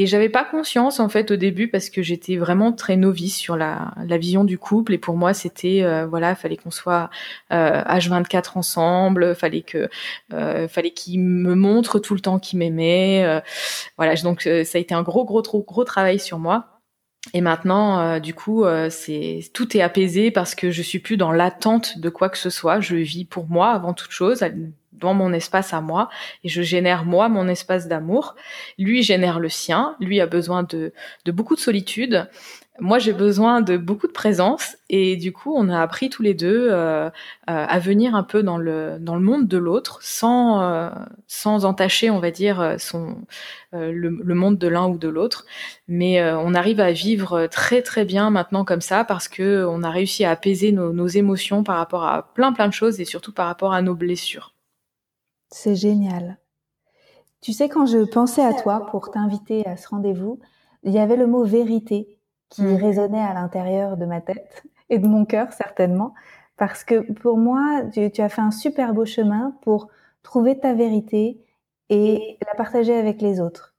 [0.00, 3.58] Et j'avais pas conscience en fait au début parce que j'étais vraiment très novice sur
[3.58, 7.10] la, la vision du couple et pour moi c'était euh, voilà fallait qu'on soit
[7.52, 9.90] euh, H24 ensemble, fallait que
[10.32, 13.40] euh, fallait qu'il me montre tout le temps qu'il m'aimait, euh,
[13.98, 16.79] voilà donc euh, ça a été un gros gros gros gros travail sur moi.
[17.34, 21.98] Et maintenant, du coup, c'est tout est apaisé parce que je suis plus dans l'attente
[21.98, 22.80] de quoi que ce soit.
[22.80, 24.42] Je vis pour moi avant toute chose,
[25.00, 26.08] dans mon espace à moi
[26.44, 28.36] et je génère moi mon espace d'amour.
[28.78, 29.96] Lui génère le sien.
[30.00, 30.92] Lui a besoin de,
[31.24, 32.28] de beaucoup de solitude.
[32.80, 36.32] Moi, j'ai besoin de beaucoup de présence et du coup, on a appris tous les
[36.32, 37.10] deux euh, euh,
[37.46, 40.90] à venir un peu dans le dans le monde de l'autre, sans euh,
[41.26, 43.18] sans entacher, on va dire, son
[43.72, 45.44] le, le, monde de l'un ou de l'autre.
[45.88, 49.90] Mais on arrive à vivre très très bien maintenant comme ça parce que on a
[49.90, 53.32] réussi à apaiser nos, nos émotions par rapport à plein plein de choses et surtout
[53.32, 54.54] par rapport à nos blessures.
[55.50, 56.38] C'est génial.
[57.42, 60.38] Tu sais, quand je pensais à toi pour t'inviter à ce rendez-vous,
[60.82, 62.19] il y avait le mot vérité
[62.50, 62.74] qui mmh.
[62.74, 66.14] résonnait à l'intérieur de ma tête et de mon cœur certainement,
[66.56, 69.88] parce que pour moi, tu, tu, as fait un super beau chemin pour
[70.22, 71.40] trouver ta vérité
[71.88, 73.74] et la partager avec les autres.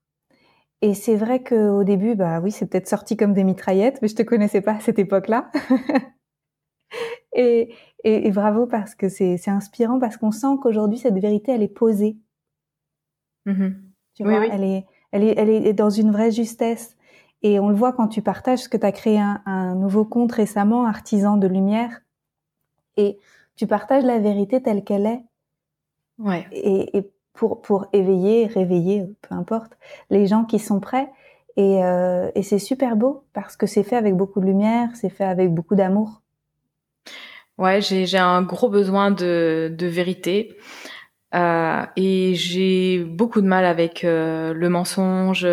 [0.82, 4.16] Et c'est vrai qu'au début, bah oui, c'est peut-être sorti comme des mitraillettes, mais je
[4.16, 5.52] te connaissais pas à cette époque-là.
[7.36, 11.64] et, et, et, bravo parce que c'est inspirant parce qu'on sent qu'aujourd'hui cette vérité elle
[11.64, 12.18] est posée.
[13.46, 13.70] Mmh
[14.14, 16.98] tu vois, elle est elle est elle est dans une vraie justesse
[17.44, 20.32] et on le voit quand tu partages que tu as créé un, un, nouveau compte
[20.32, 22.02] récemment, artisan de lumière,
[22.98, 23.20] et
[23.56, 25.22] tu partages la vérité telle qu'elle est.
[26.20, 26.48] Ouais.
[26.52, 29.78] Et, et, pour pour éveiller, réveiller, peu importe,
[30.10, 31.10] les gens qui sont prêts.
[31.58, 35.10] Et, euh, et c'est super beau parce que c'est fait avec beaucoup de lumière, c'est
[35.10, 36.22] fait avec beaucoup d'amour.
[37.58, 40.58] Ouais, j'ai un gros besoin de, de vérité.
[41.34, 45.48] Euh, et j'ai beaucoup de mal avec euh, le mensonge,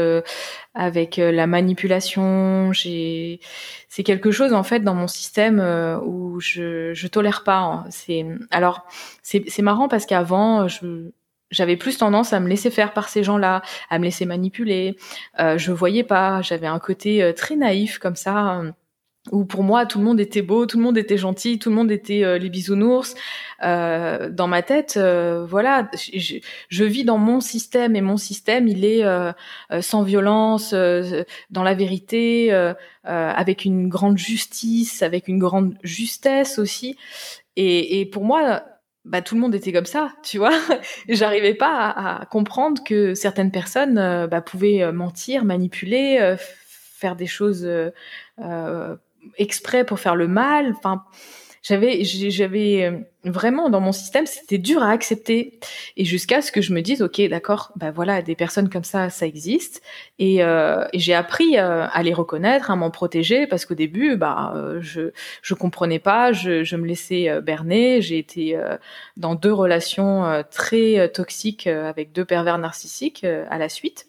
[0.75, 2.73] avec euh, la manipulation.
[2.73, 3.41] J'ai,
[3.89, 5.61] c'est quelque chose en fait dans mon système
[6.05, 7.59] où je je tolère pas.
[7.59, 7.85] Hein.
[7.91, 8.87] C'est alors
[9.23, 10.67] c'est marrant parce qu'avant
[11.51, 14.97] j'avais plus tendance à me laisser faire par ces gens-là, à me laisser manipuler.
[15.39, 16.43] Je voyais pas.
[16.43, 18.63] J'avais un côté très naïf comme ça
[19.33, 21.77] où pour moi tout le monde était beau, tout le monde était gentil, tout le
[21.77, 23.15] monde était euh, les bisounours.
[23.63, 26.37] Euh, dans ma tête, euh, voilà, je,
[26.69, 29.33] je, vis dans mon système et mon système, il est euh,
[29.73, 32.53] euh sans violence, dans la vérité,
[33.05, 36.97] avec une grande justice, avec une grande justesse aussi.
[37.57, 38.63] Et, et pour moi,
[39.05, 40.53] bah, tout le monde était comme ça, tu vois.
[41.09, 46.37] J'arrivais pas à, à, comprendre que certaines personnes bah, pouvaient mentir, manipuler,
[46.99, 47.67] faire des choses
[48.41, 48.97] euh,
[49.37, 50.75] exprès pour faire le mal.
[50.77, 51.05] Enfin,
[51.63, 55.59] j'avais, j'avais euh, vraiment dans mon système, c'était dur à accepter.
[55.97, 59.11] Et jusqu'à ce que je me dise, ok, d'accord, bah voilà, des personnes comme ça,
[59.11, 59.83] ça existe.
[60.19, 64.17] Et, euh, et j'ai appris euh, à les reconnaître, à m'en protéger, parce qu'au début,
[64.17, 65.11] bah, euh, je
[65.43, 68.01] je comprenais pas, je, je me laissais berner.
[68.03, 68.59] J'ai été
[69.17, 74.07] dans deux relations très toxiques avec deux pervers narcissiques à la suite.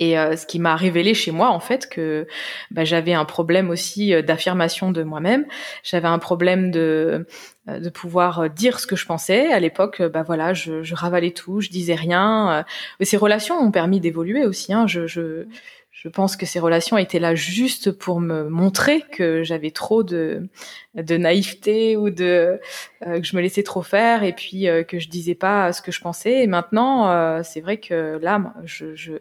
[0.00, 2.26] Et euh, ce qui m'a révélé chez moi, en fait, que
[2.70, 5.46] bah, j'avais un problème aussi euh, d'affirmation de moi-même.
[5.82, 7.26] J'avais un problème de
[7.68, 9.52] euh, de pouvoir dire ce que je pensais.
[9.52, 12.64] À l'époque, bah voilà, je, je ravalais tout, je disais rien.
[13.00, 14.72] Et ces relations ont permis d'évoluer aussi.
[14.72, 14.86] Hein.
[14.86, 15.46] Je, je,
[15.90, 20.48] je pense que ces relations étaient là juste pour me montrer que j'avais trop de,
[20.94, 22.58] de naïveté ou de
[23.02, 26.00] que je me laissais trop faire et puis que je disais pas ce que je
[26.00, 26.44] pensais.
[26.44, 29.12] Et maintenant, c'est vrai que là, je, je,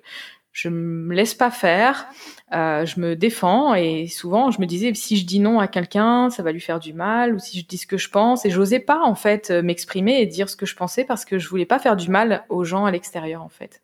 [0.57, 2.07] je me laisse pas faire,
[2.51, 6.31] euh, je me défends et souvent je me disais si je dis non à quelqu'un,
[6.31, 8.49] ça va lui faire du mal ou si je dis ce que je pense et
[8.49, 11.47] j'osais pas en fait euh, m'exprimer et dire ce que je pensais parce que je
[11.47, 13.83] voulais pas faire du mal aux gens à l'extérieur en fait.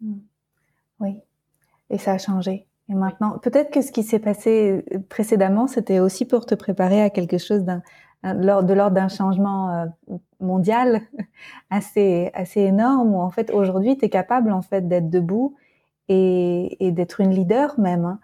[0.00, 0.14] Mmh.
[1.00, 1.16] Oui,
[1.90, 2.66] et ça a changé.
[2.88, 7.02] Et maintenant, peut-être que ce qui s'est passé euh, précédemment, c'était aussi pour te préparer
[7.02, 7.82] à quelque chose d'un
[8.24, 9.86] de l'ordre d'un changement
[10.40, 11.02] mondial
[11.70, 15.54] assez assez énorme où en fait aujourd'hui tu es capable en fait d'être debout
[16.08, 18.20] et, et d'être une leader même hein,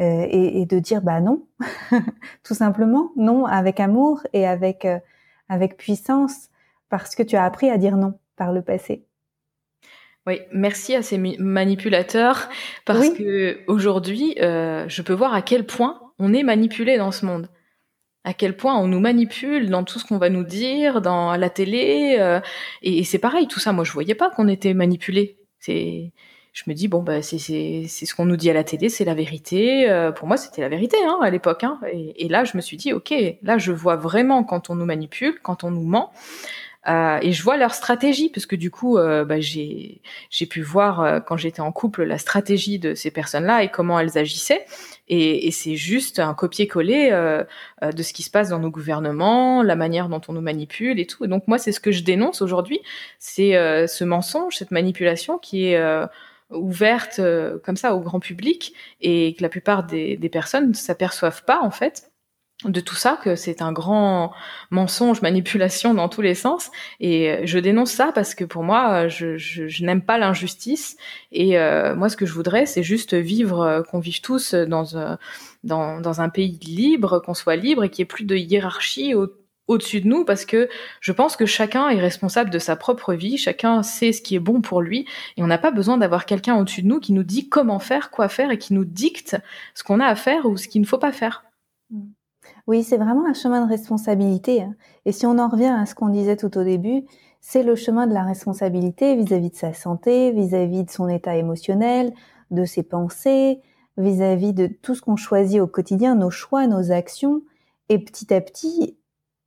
[0.00, 1.46] euh, et, et, de dire bah non,
[2.44, 4.98] tout simplement non avec amour et avec euh,
[5.48, 6.48] avec puissance
[6.88, 9.04] parce que tu as appris à dire non par le passé.
[10.28, 12.50] Oui, merci à ces manipulateurs
[12.84, 17.24] parce que aujourd'hui, euh, je peux voir à quel point on est manipulé dans ce
[17.24, 17.48] monde.
[18.24, 21.48] À quel point on nous manipule dans tout ce qu'on va nous dire, dans la
[21.48, 22.40] télé, euh,
[22.82, 23.48] et, c'est pareil.
[23.48, 25.38] Tout ça, moi, je voyais pas qu'on était manipulé.
[25.60, 26.12] C'est,
[26.58, 29.14] je me dis bon, bah c'est ce qu'on nous dit à la télé, c'est la
[29.14, 29.88] vérité.
[29.88, 31.62] Euh, pour moi, c'était la vérité hein, à l'époque.
[31.62, 31.78] Hein.
[31.92, 34.84] Et, et là, je me suis dit ok, là, je vois vraiment quand on nous
[34.84, 36.12] manipule, quand on nous ment.
[36.88, 40.00] Euh, et je vois leur stratégie, parce que du coup, euh, bah, j'ai
[40.50, 44.18] pu voir euh, quand j'étais en couple la stratégie de ces personnes-là et comment elles
[44.18, 44.64] agissaient.
[45.08, 47.44] Et, et c'est juste un copier-coller euh,
[47.82, 51.06] de ce qui se passe dans nos gouvernements, la manière dont on nous manipule et
[51.06, 51.24] tout.
[51.24, 52.80] Et donc moi, c'est ce que je dénonce aujourd'hui,
[53.20, 55.80] c'est ce mensonge, cette manipulation qui est
[56.50, 57.20] ouverte
[57.64, 61.60] comme ça au grand public et que la plupart des, des personnes ne s'aperçoivent pas
[61.62, 62.10] en fait
[62.64, 64.32] de tout ça, que c'est un grand
[64.70, 66.70] mensonge, manipulation dans tous les sens.
[66.98, 70.96] Et je dénonce ça parce que pour moi, je, je, n'aime pas l'injustice.
[71.30, 74.96] Et euh, moi, ce que je voudrais, c'est juste vivre, euh, qu'on vive tous dans,
[74.96, 75.14] euh,
[75.62, 79.14] dans, dans, un pays libre, qu'on soit libre et qu'il n'y ait plus de hiérarchie
[79.68, 80.68] au-dessus de nous parce que
[81.00, 84.40] je pense que chacun est responsable de sa propre vie, chacun sait ce qui est
[84.40, 87.22] bon pour lui et on n'a pas besoin d'avoir quelqu'un au-dessus de nous qui nous
[87.22, 89.36] dit comment faire, quoi faire et qui nous dicte
[89.74, 91.44] ce qu'on a à faire ou ce qu'il ne faut pas faire.
[92.66, 94.62] Oui, c'est vraiment un chemin de responsabilité.
[94.62, 94.74] Hein.
[95.06, 97.04] Et si on en revient à ce qu'on disait tout au début,
[97.40, 102.12] c'est le chemin de la responsabilité vis-à-vis de sa santé, vis-à-vis de son état émotionnel,
[102.50, 103.62] de ses pensées,
[103.96, 107.42] vis-à-vis de tout ce qu'on choisit au quotidien, nos choix, nos actions.
[107.88, 108.97] Et petit à petit,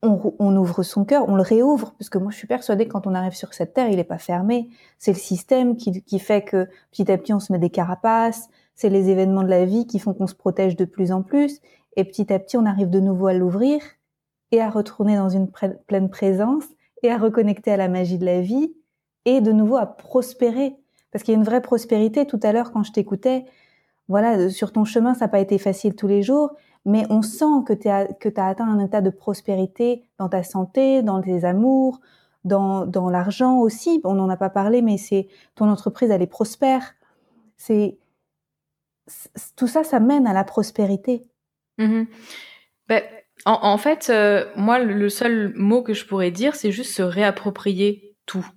[0.03, 3.05] on, ouvre son cœur, on le réouvre, parce que moi je suis persuadée que quand
[3.05, 4.69] on arrive sur cette terre, il n'est pas fermé.
[4.97, 8.49] C'est le système qui, qui fait que petit à petit on se met des carapaces,
[8.75, 11.59] c'est les événements de la vie qui font qu'on se protège de plus en plus.
[11.97, 13.79] Et petit à petit, on arrive de nouveau à l'ouvrir
[14.51, 15.49] et à retourner dans une
[15.87, 16.63] pleine présence
[17.03, 18.73] et à reconnecter à la magie de la vie
[19.25, 20.75] et de nouveau à prospérer.
[21.11, 22.25] Parce qu'il y a une vraie prospérité.
[22.25, 23.45] Tout à l'heure, quand je t'écoutais,
[24.07, 26.51] voilà, sur ton chemin, ça n'a pas été facile tous les jours,
[26.85, 28.07] mais on sent que tu as,
[28.47, 31.99] atteint un état de prospérité dans ta santé, dans tes amours,
[32.43, 34.01] dans, l'argent aussi.
[34.03, 36.93] On n'en a pas parlé, mais c'est ton entreprise, elle est prospère.
[37.57, 37.97] C'est
[39.55, 41.21] tout ça, ça mène à la prospérité.
[41.77, 43.03] Ben,
[43.45, 48.15] en, fait, euh, moi, le seul mot que je pourrais dire, c'est juste se réapproprier
[48.25, 48.47] tout.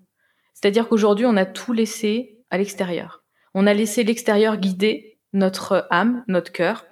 [0.53, 3.25] C'est-à-dire qu'aujourd'hui, on a tout laissé à l'extérieur.
[3.55, 6.87] On a laissé l'extérieur guider notre âme, notre cœur,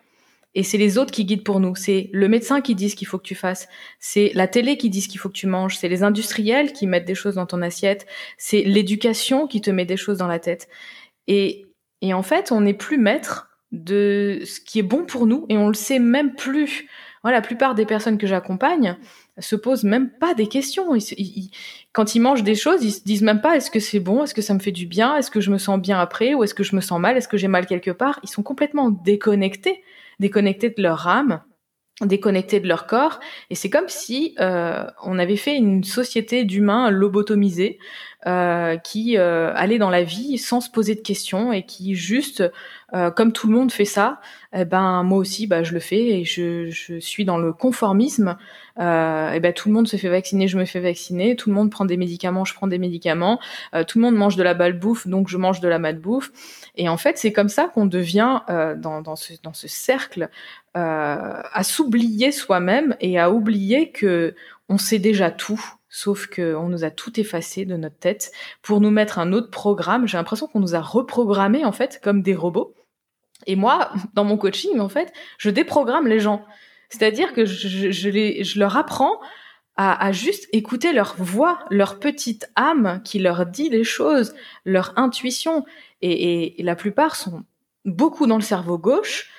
[0.54, 1.74] et c'est les autres qui guident pour nous.
[1.74, 3.68] C'est le médecin qui dit ce qu'il faut que tu fasses.
[3.98, 5.78] C'est la télé qui dit ce qu'il faut que tu manges.
[5.78, 8.06] C'est les industriels qui mettent des choses dans ton assiette.
[8.36, 10.68] C'est l'éducation qui te met des choses dans la tête.
[11.26, 11.66] Et,
[12.02, 15.56] et en fait, on n'est plus maître de ce qui est bon pour nous et
[15.56, 16.86] on le sait même plus.
[17.22, 18.96] Voilà, la plupart des personnes que j'accompagne
[19.38, 20.90] se posent même pas des questions.
[21.92, 24.34] quand ils mangent des choses, ils se disent même pas est-ce que c'est bon, est-ce
[24.34, 26.34] que ça me fait du bien, est-ce que je me sens bien après?
[26.34, 28.20] Ou est-ce que je me sens mal, est-ce que j'ai mal quelque part?
[28.22, 29.82] Ils sont complètement déconnectés,
[30.22, 31.42] déconnectés de leur âme
[32.00, 33.20] déconnectés de leur corps.
[33.50, 37.78] Et c'est comme si euh, on avait fait une société d'humains lobotomisés
[38.26, 42.42] euh, qui euh, allaient dans la vie sans se poser de questions et qui juste
[42.94, 44.20] euh, comme tout le monde fait ça,
[44.52, 48.36] eh ben moi aussi, bah, je le fais et je, je suis dans le conformisme.
[48.78, 51.34] Euh, et ben tout le monde se fait vacciner, je me fais vacciner.
[51.34, 53.40] Tout le monde prend des médicaments, je prends des médicaments.
[53.74, 56.30] Euh, tout le monde mange de la bouffe, donc je mange de la bouffe.
[56.76, 60.28] Et en fait, c'est comme ça qu'on devient dans, dans, ce, dans ce cercle
[60.74, 64.34] à s'oublier soi-même et à oublier que
[64.68, 65.62] on sait déjà tout
[65.94, 70.08] sauf qu'on nous a tout effacé de notre tête pour nous mettre un autre programme.
[70.08, 72.74] J'ai l'impression qu'on nous a reprogrammé en fait comme des robots.
[73.46, 76.44] Et moi, dans mon coaching, en fait, je déprogramme les gens.
[76.88, 79.20] C'est-à-dire que je, les, je leur apprends
[79.76, 85.64] à, juste écouter leur voix, leur petite âme qui leur dit les choses, leur intuition.
[86.00, 87.44] Et la plupart sont
[87.84, 89.30] beaucoup dans le cerveau gauche,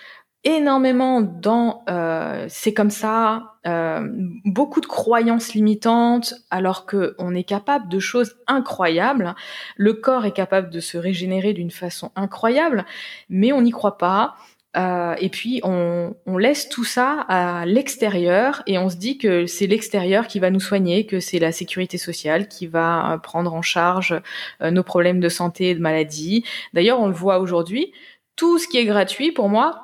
[0.43, 4.07] énormément dans euh, c'est comme ça, euh,
[4.45, 9.35] beaucoup de croyances limitantes, alors que on est capable de choses incroyables.
[9.77, 12.85] Le corps est capable de se régénérer d'une façon incroyable,
[13.29, 14.35] mais on n'y croit pas.
[14.75, 19.45] Euh, et puis on, on, laisse tout ça à l'extérieur et on se dit que
[19.45, 23.61] c'est l'extérieur qui va nous soigner, que c'est la sécurité sociale qui va prendre en
[23.61, 24.19] charge
[24.61, 26.43] euh, nos problèmes de santé et de maladie.
[26.73, 27.93] D'ailleurs, on le voit aujourd'hui,
[28.35, 29.82] tout ce qui est gratuit pour moi,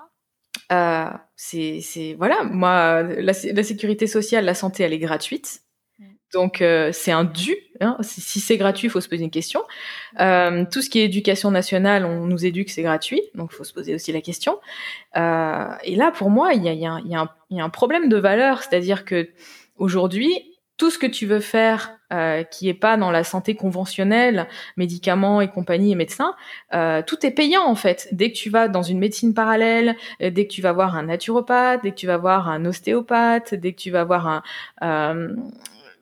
[0.72, 5.62] euh, c'est voilà, moi la, la, sécurité sociale, la santé, elle est gratuite.
[5.98, 6.06] Mm.
[6.34, 7.56] Donc euh, c'est un dû.
[7.82, 7.98] Hein.
[8.02, 9.64] Si, c'est gratuit, il faut se poser une question.
[10.20, 13.22] Euh, tout ce qui est éducation nationale, on nous éduque, c'est gratuit.
[13.34, 14.60] Donc il faut se poser aussi la question.
[15.18, 17.16] Euh, et là, pour moi, il y a, y, a y
[17.60, 19.30] a, un problème de valeur, c'est-à-dire que
[19.78, 20.32] aujourd'hui,
[20.78, 24.48] tout ce que tu veux faire euh, qui est pas dans la santé conventionnelle,
[24.78, 26.34] médicaments et compagnie et médecins,
[26.74, 28.08] euh, tout est payant en fait.
[28.12, 31.04] Dès que tu vas dans une médecine parallèle, euh, dès que tu vas voir un
[31.04, 34.44] naturopathe, dès que tu vas voir un ostéopathe, dès que tu vas voir un
[34.82, 35.36] euh,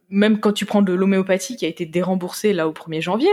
[0.09, 3.31] même quand tu prends de l'homéopathie qui a été déremboursée là au 1er janvier,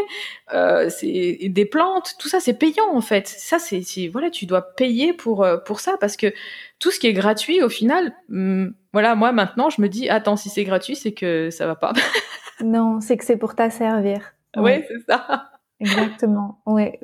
[0.88, 3.28] c'est des plantes, tout ça c'est payant en fait.
[3.28, 6.34] Ça c'est voilà, tu dois payer pour pour ça parce que
[6.80, 10.36] tout ce qui est gratuit au final, hum, voilà, moi maintenant je me dis attends
[10.36, 11.92] si c'est gratuit c'est que ça va pas.
[12.62, 14.34] non, c'est que c'est pour t'asservir.
[14.56, 15.50] Oui, c'est ça.
[15.80, 16.60] Exactement.
[16.66, 17.00] Ouais.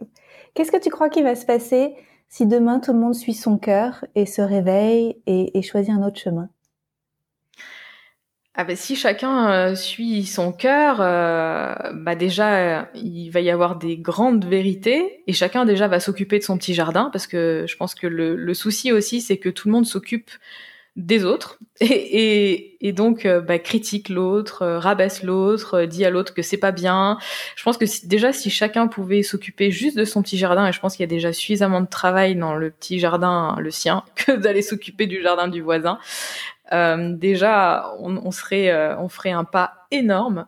[0.55, 1.95] Qu'est-ce que tu crois qui va se passer
[2.29, 6.07] si demain tout le monde suit son cœur et se réveille et, et choisit un
[6.07, 6.49] autre chemin?
[8.55, 13.49] Ah ben, si chacun euh, suit son cœur, euh, bah déjà euh, il va y
[13.49, 17.65] avoir des grandes vérités et chacun déjà va s'occuper de son petit jardin parce que
[17.69, 20.31] je pense que le, le souci aussi c'est que tout le monde s'occupe
[20.97, 26.43] des autres et, et, et donc bah, critique l'autre, rabaisse l'autre, dit à l'autre que
[26.43, 27.19] c'est pas bien.
[27.57, 30.73] Je pense que si, déjà si chacun pouvait s'occuper juste de son petit jardin et
[30.73, 34.05] je pense qu'il y a déjà suffisamment de travail dans le petit jardin le sien
[34.15, 35.99] que d'aller s'occuper du jardin du voisin.
[36.73, 40.47] Euh, déjà, on, on serait, euh, on ferait un pas énorme.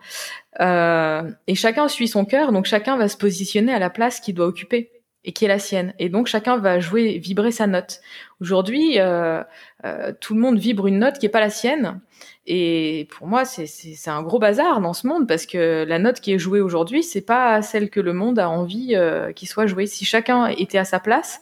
[0.61, 4.35] Euh, et chacun suit son cœur, donc chacun va se positionner à la place qu'il
[4.35, 4.92] doit occuper
[5.25, 5.95] et qui est la sienne.
[5.99, 8.01] Et donc chacun va jouer, vibrer sa note.
[8.41, 9.43] Aujourd'hui, euh,
[9.85, 12.01] euh, tout le monde vibre une note qui est pas la sienne.
[12.47, 16.33] Et pour moi, c'est un gros bazar dans ce monde parce que la note qui
[16.33, 19.87] est jouée aujourd'hui, c'est pas celle que le monde a envie euh, qu'il soit jouée.
[19.87, 21.41] Si chacun était à sa place,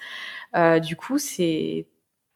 [0.83, 1.87] du coup, c'est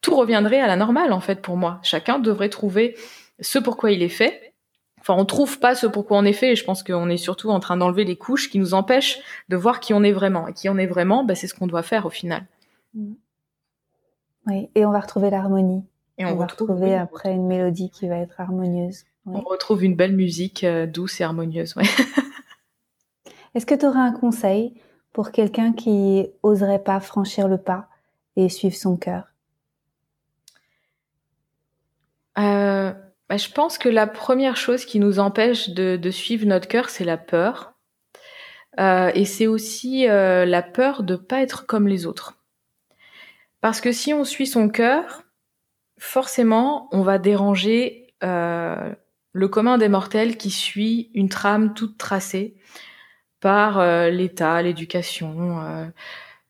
[0.01, 1.79] tout reviendrait à la normale en fait pour moi.
[1.83, 2.95] Chacun devrait trouver
[3.39, 4.54] ce pourquoi il est fait.
[5.07, 6.53] Enfin, on trouve pas ce pourquoi on est fait.
[6.53, 9.55] Et je pense qu'on est surtout en train d'enlever les couches qui nous empêchent de
[9.55, 10.47] voir qui on est vraiment.
[10.47, 12.43] Et qui on est vraiment, bah, c'est ce qu'on doit faire au final.
[14.47, 15.83] Oui, et on va retrouver l'harmonie.
[16.17, 19.03] Et on, va retrouver après une mélodie qui va être harmonieuse.
[19.27, 21.75] On retrouve une belle musique euh, douce et harmonieuse.
[21.75, 21.83] Ouais.
[23.53, 24.73] Est-ce que tu aurais un conseil
[25.13, 27.89] pour quelqu'un qui oserait pas franchir le pas
[28.37, 29.25] et suivre son cœur?
[32.37, 32.93] Euh,
[33.29, 37.05] bah, Je pense que la première chose qui nous empêche de, suivre notre cœur, c'est
[37.05, 37.73] la peur.
[38.79, 42.37] Euh, et c'est aussi euh, la peur de pas être comme les autres.
[43.61, 45.23] Parce que si on suit son cœur,
[45.97, 48.93] forcément, on va déranger euh,
[49.31, 52.55] le commun des mortels qui suit une trame toute tracée
[53.39, 55.91] par l'État, l'éducation,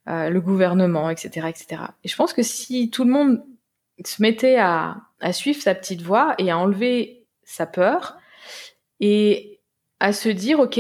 [0.06, 1.82] le gouvernement, etc., etc.
[2.06, 3.44] Et je pense que si tout le monde
[4.04, 8.16] se mettait à, à suivre sa petite voix et à enlever sa peur
[9.00, 9.60] et
[10.00, 10.80] à se dire ok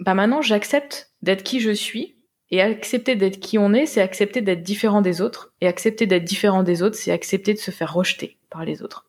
[0.00, 2.16] bah maintenant j'accepte d'être qui je suis
[2.50, 6.24] et accepter d'être qui on est c'est accepter d'être différent des autres et accepter d'être
[6.24, 9.04] différent des autres c'est accepter de se faire rejeter par les autres.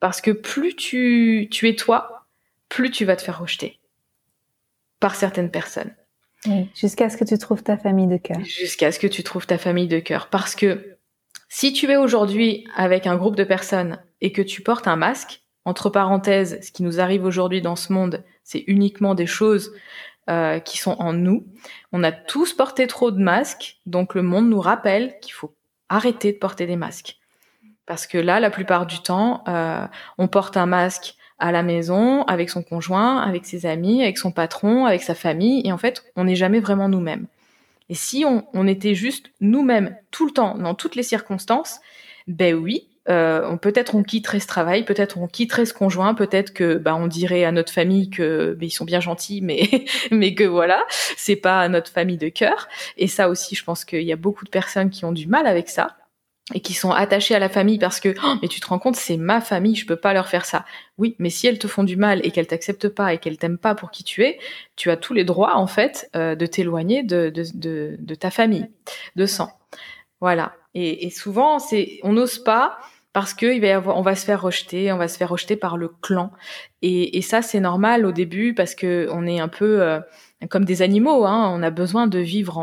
[0.00, 2.26] Parce que plus tu, tu es toi
[2.68, 3.78] plus tu vas te faire rejeter
[4.98, 5.94] par certaines personnes.
[6.74, 8.44] Jusqu'à ce que tu trouves ta famille de cœur.
[8.44, 10.28] Jusqu'à ce que tu trouves ta famille de cœur.
[10.28, 10.93] Parce que
[11.48, 15.42] si tu es aujourd'hui avec un groupe de personnes et que tu portes un masque,
[15.64, 19.72] entre parenthèses, ce qui nous arrive aujourd'hui dans ce monde, c'est uniquement des choses
[20.28, 21.46] euh, qui sont en nous.
[21.92, 25.54] On a tous porté trop de masques, donc le monde nous rappelle qu'il faut
[25.88, 27.18] arrêter de porter des masques.
[27.86, 29.86] Parce que là, la plupart du temps, euh,
[30.18, 34.30] on porte un masque à la maison, avec son conjoint, avec ses amis, avec son
[34.30, 37.26] patron, avec sa famille, et en fait, on n'est jamais vraiment nous-mêmes.
[37.88, 41.80] Et si on, on était juste nous-mêmes tout le temps, dans toutes les circonstances,
[42.26, 46.76] ben oui, euh, peut-être on quitterait ce travail, peut-être on quitterait ce conjoint, peut-être que
[46.76, 49.68] ben, on dirait à notre famille que ben, ils sont bien gentils, mais
[50.10, 50.84] mais que voilà,
[51.16, 52.68] c'est pas notre famille de cœur.
[52.96, 55.46] Et ça aussi, je pense qu'il y a beaucoup de personnes qui ont du mal
[55.46, 55.96] avec ça
[56.52, 58.96] et qui sont attachés à la famille parce que oh, mais tu te rends compte
[58.96, 60.66] c'est ma famille je peux pas leur faire ça.
[60.98, 63.58] Oui mais si elles te font du mal et qu'elles t'acceptent pas et qu'elles t'aiment
[63.58, 64.38] pas pour qui tu es
[64.76, 68.30] tu as tous les droits en fait euh, de t'éloigner de, de, de, de, ta
[68.30, 68.66] famille
[69.16, 69.50] de sang.
[70.20, 70.54] Voilà.
[70.74, 72.78] Et, et souvent c'est on n'ose pas
[73.14, 75.30] parce que il va y avoir, on va se faire rejeter, on va se faire
[75.30, 76.32] rejeter par le clan,
[76.82, 80.00] et, et ça c'est normal au début parce que on est un peu euh,
[80.50, 81.24] comme des animaux.
[81.24, 81.50] Hein.
[81.54, 82.58] On a besoin de vivre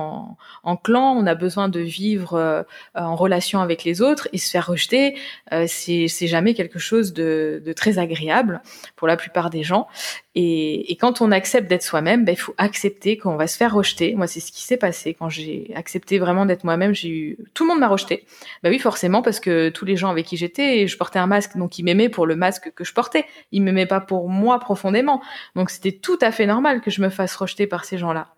[0.63, 2.63] en, clan, on a besoin de vivre euh,
[2.95, 5.17] en relation avec les autres et se faire rejeter,
[5.53, 8.61] euh, c'est jamais quelque chose de, très agréable
[8.95, 9.87] pour la plupart des gens.
[10.33, 13.73] Et, et quand on accepte d'être soi-même, ben, il faut accepter qu'on va se faire
[13.73, 14.15] rejeter.
[14.15, 16.93] Moi, c'est ce qui s'est passé quand j'ai accepté vraiment d'être moi-même.
[16.93, 18.25] J'ai eu tout le monde m'a rejeté.
[18.63, 21.57] Ben oui, forcément, parce que tous les gens avec qui j'étais, je portais un masque,
[21.57, 23.25] donc ils m'aimaient pour le masque que je portais.
[23.51, 25.21] Ils m'aimaient pas pour moi profondément.
[25.55, 28.35] Donc c'était tout à fait normal que je me fasse rejeter par ces gens-là.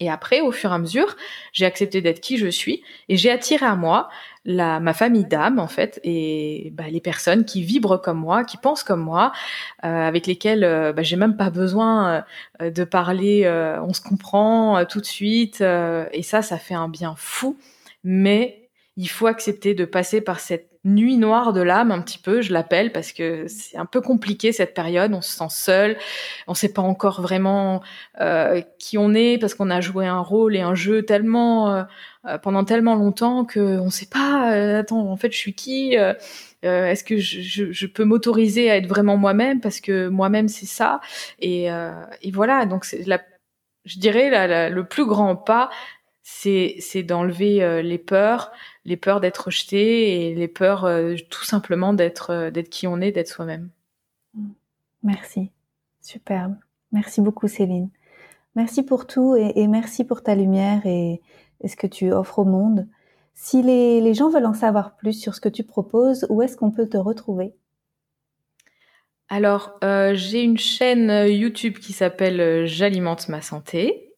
[0.00, 1.16] Et après, au fur et à mesure,
[1.52, 4.08] j'ai accepté d'être qui je suis et j'ai attiré à moi
[4.44, 8.58] la, ma famille d'âme en fait et bah, les personnes qui vibrent comme moi, qui
[8.58, 9.32] pensent comme moi,
[9.84, 12.24] euh, avec lesquelles euh, bah, j'ai même pas besoin
[12.60, 13.48] euh, de parler,
[13.82, 17.56] on se comprend tout de suite et ça, ça fait un bien fou.
[18.04, 22.40] Mais il faut accepter de passer par cette nuit noire de l'âme un petit peu,
[22.40, 25.96] je l'appelle parce que c'est un peu compliqué cette période, on se sent seul,
[26.46, 27.82] on sait pas encore vraiment
[28.20, 31.82] euh, qui on est parce qu'on a joué un rôle et un jeu tellement euh,
[32.26, 35.96] euh pendant tellement longtemps que on sait pas euh, attends en fait je suis qui
[35.98, 36.14] euh,
[36.62, 40.66] est-ce que je, je, je peux m'autoriser à être vraiment moi-même parce que moi-même c'est
[40.66, 41.00] ça.
[41.40, 41.66] Et,
[42.22, 42.66] et voilà.
[42.66, 43.20] Donc c'est la
[43.84, 45.70] je dirais la, la, le plus grand pas
[46.28, 48.50] c'est c'est d'enlever les peurs
[48.86, 53.00] les peurs d'être rejeté et les peurs euh, tout simplement d'être euh, d'être qui on
[53.00, 53.68] est, d'être soi-même.
[55.02, 55.50] Merci,
[56.00, 56.54] superbe.
[56.92, 57.90] Merci beaucoup Céline.
[58.54, 61.20] Merci pour tout et, et merci pour ta lumière et,
[61.60, 62.86] et, ce que tu offres au monde.
[63.34, 66.56] Si les, les, gens veulent en savoir plus sur ce que tu proposes, où est-ce
[66.56, 67.54] qu'on peut te retrouver?
[69.28, 74.14] Alors, euh, j'ai une chaîne YouTube qui s'appelle euh, J'alimente ma santé.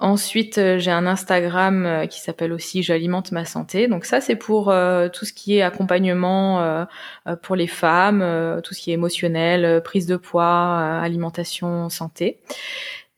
[0.00, 3.86] Ensuite, euh, j'ai un Instagram euh, qui s'appelle aussi J'alimente ma santé.
[3.86, 6.86] Donc ça, c'est pour euh, tout ce qui est accompagnement
[7.42, 8.24] pour les femmes,
[8.64, 12.38] tout ce qui est émotionnel, prise de poids, alimentation, santé.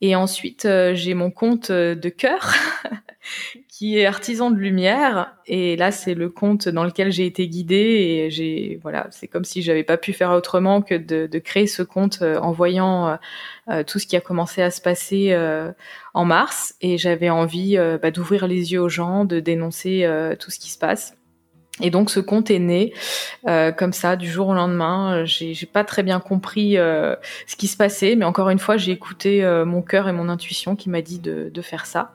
[0.01, 2.53] Et ensuite, j'ai mon compte de cœur
[3.73, 5.35] qui est artisan de lumière.
[5.47, 7.75] Et là, c'est le compte dans lequel j'ai été guidée
[8.27, 11.67] et j'ai, voilà, c'est comme si j'avais pas pu faire autrement que de, de créer
[11.67, 13.17] ce compte euh, en voyant euh,
[13.71, 15.73] euh, tout ce qui a commencé à se passer euh,
[16.13, 16.75] en mars.
[16.83, 20.07] Et j'avais envie euh, bah, d'ouvrir les yeux aux gens, de dénoncer
[20.39, 21.17] tout ce qui se passe.
[21.81, 22.93] Et donc ce compte est né
[23.49, 25.25] euh, comme ça du jour au lendemain.
[25.25, 27.17] J'ai, j'ai pas très bien compris euh,
[27.47, 30.29] ce qui se passait, mais encore une fois j'ai écouté euh, mon cœur et mon
[30.29, 32.13] intuition qui m'a dit de, faire ça.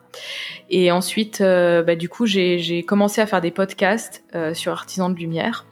[0.68, 5.12] Et ensuite, euh, bah, du coup j'ai, commencé à faire des podcasts euh, sur Artisans
[5.12, 5.66] de Lumière.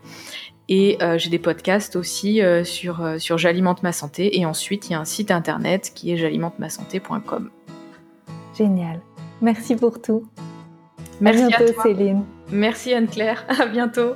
[0.68, 4.40] Et euh, j'ai des podcasts aussi sur, sur J'alimente ma santé.
[4.40, 7.50] Et ensuite, il y a un site internet qui est j'alimente-ma-santé.com.
[8.58, 9.00] Génial.
[9.40, 10.26] Merci pour tout.
[11.20, 11.82] Merci à bientôt, à toi.
[11.82, 12.24] Céline.
[12.50, 13.44] Merci Anne-Claire.
[13.60, 14.14] À bientôt.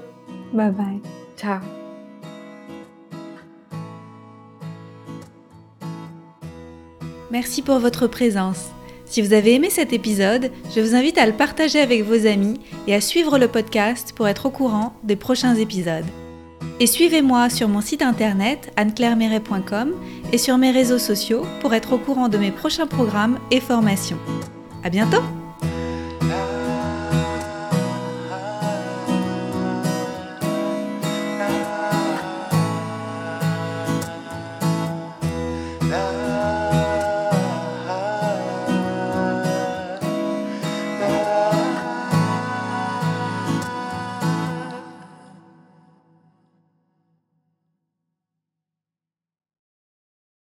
[0.52, 1.00] Bye bye.
[1.36, 1.60] Ciao.
[7.30, 8.70] Merci pour votre présence.
[9.06, 12.60] Si vous avez aimé cet épisode, je vous invite à le partager avec vos amis
[12.86, 16.04] et à suivre le podcast pour être au courant des prochains épisodes.
[16.78, 19.94] Et suivez-moi sur mon site internet anneclairemeret.com
[20.32, 24.18] et sur mes réseaux sociaux pour être au courant de mes prochains programmes et formations.
[24.82, 25.22] À bientôt!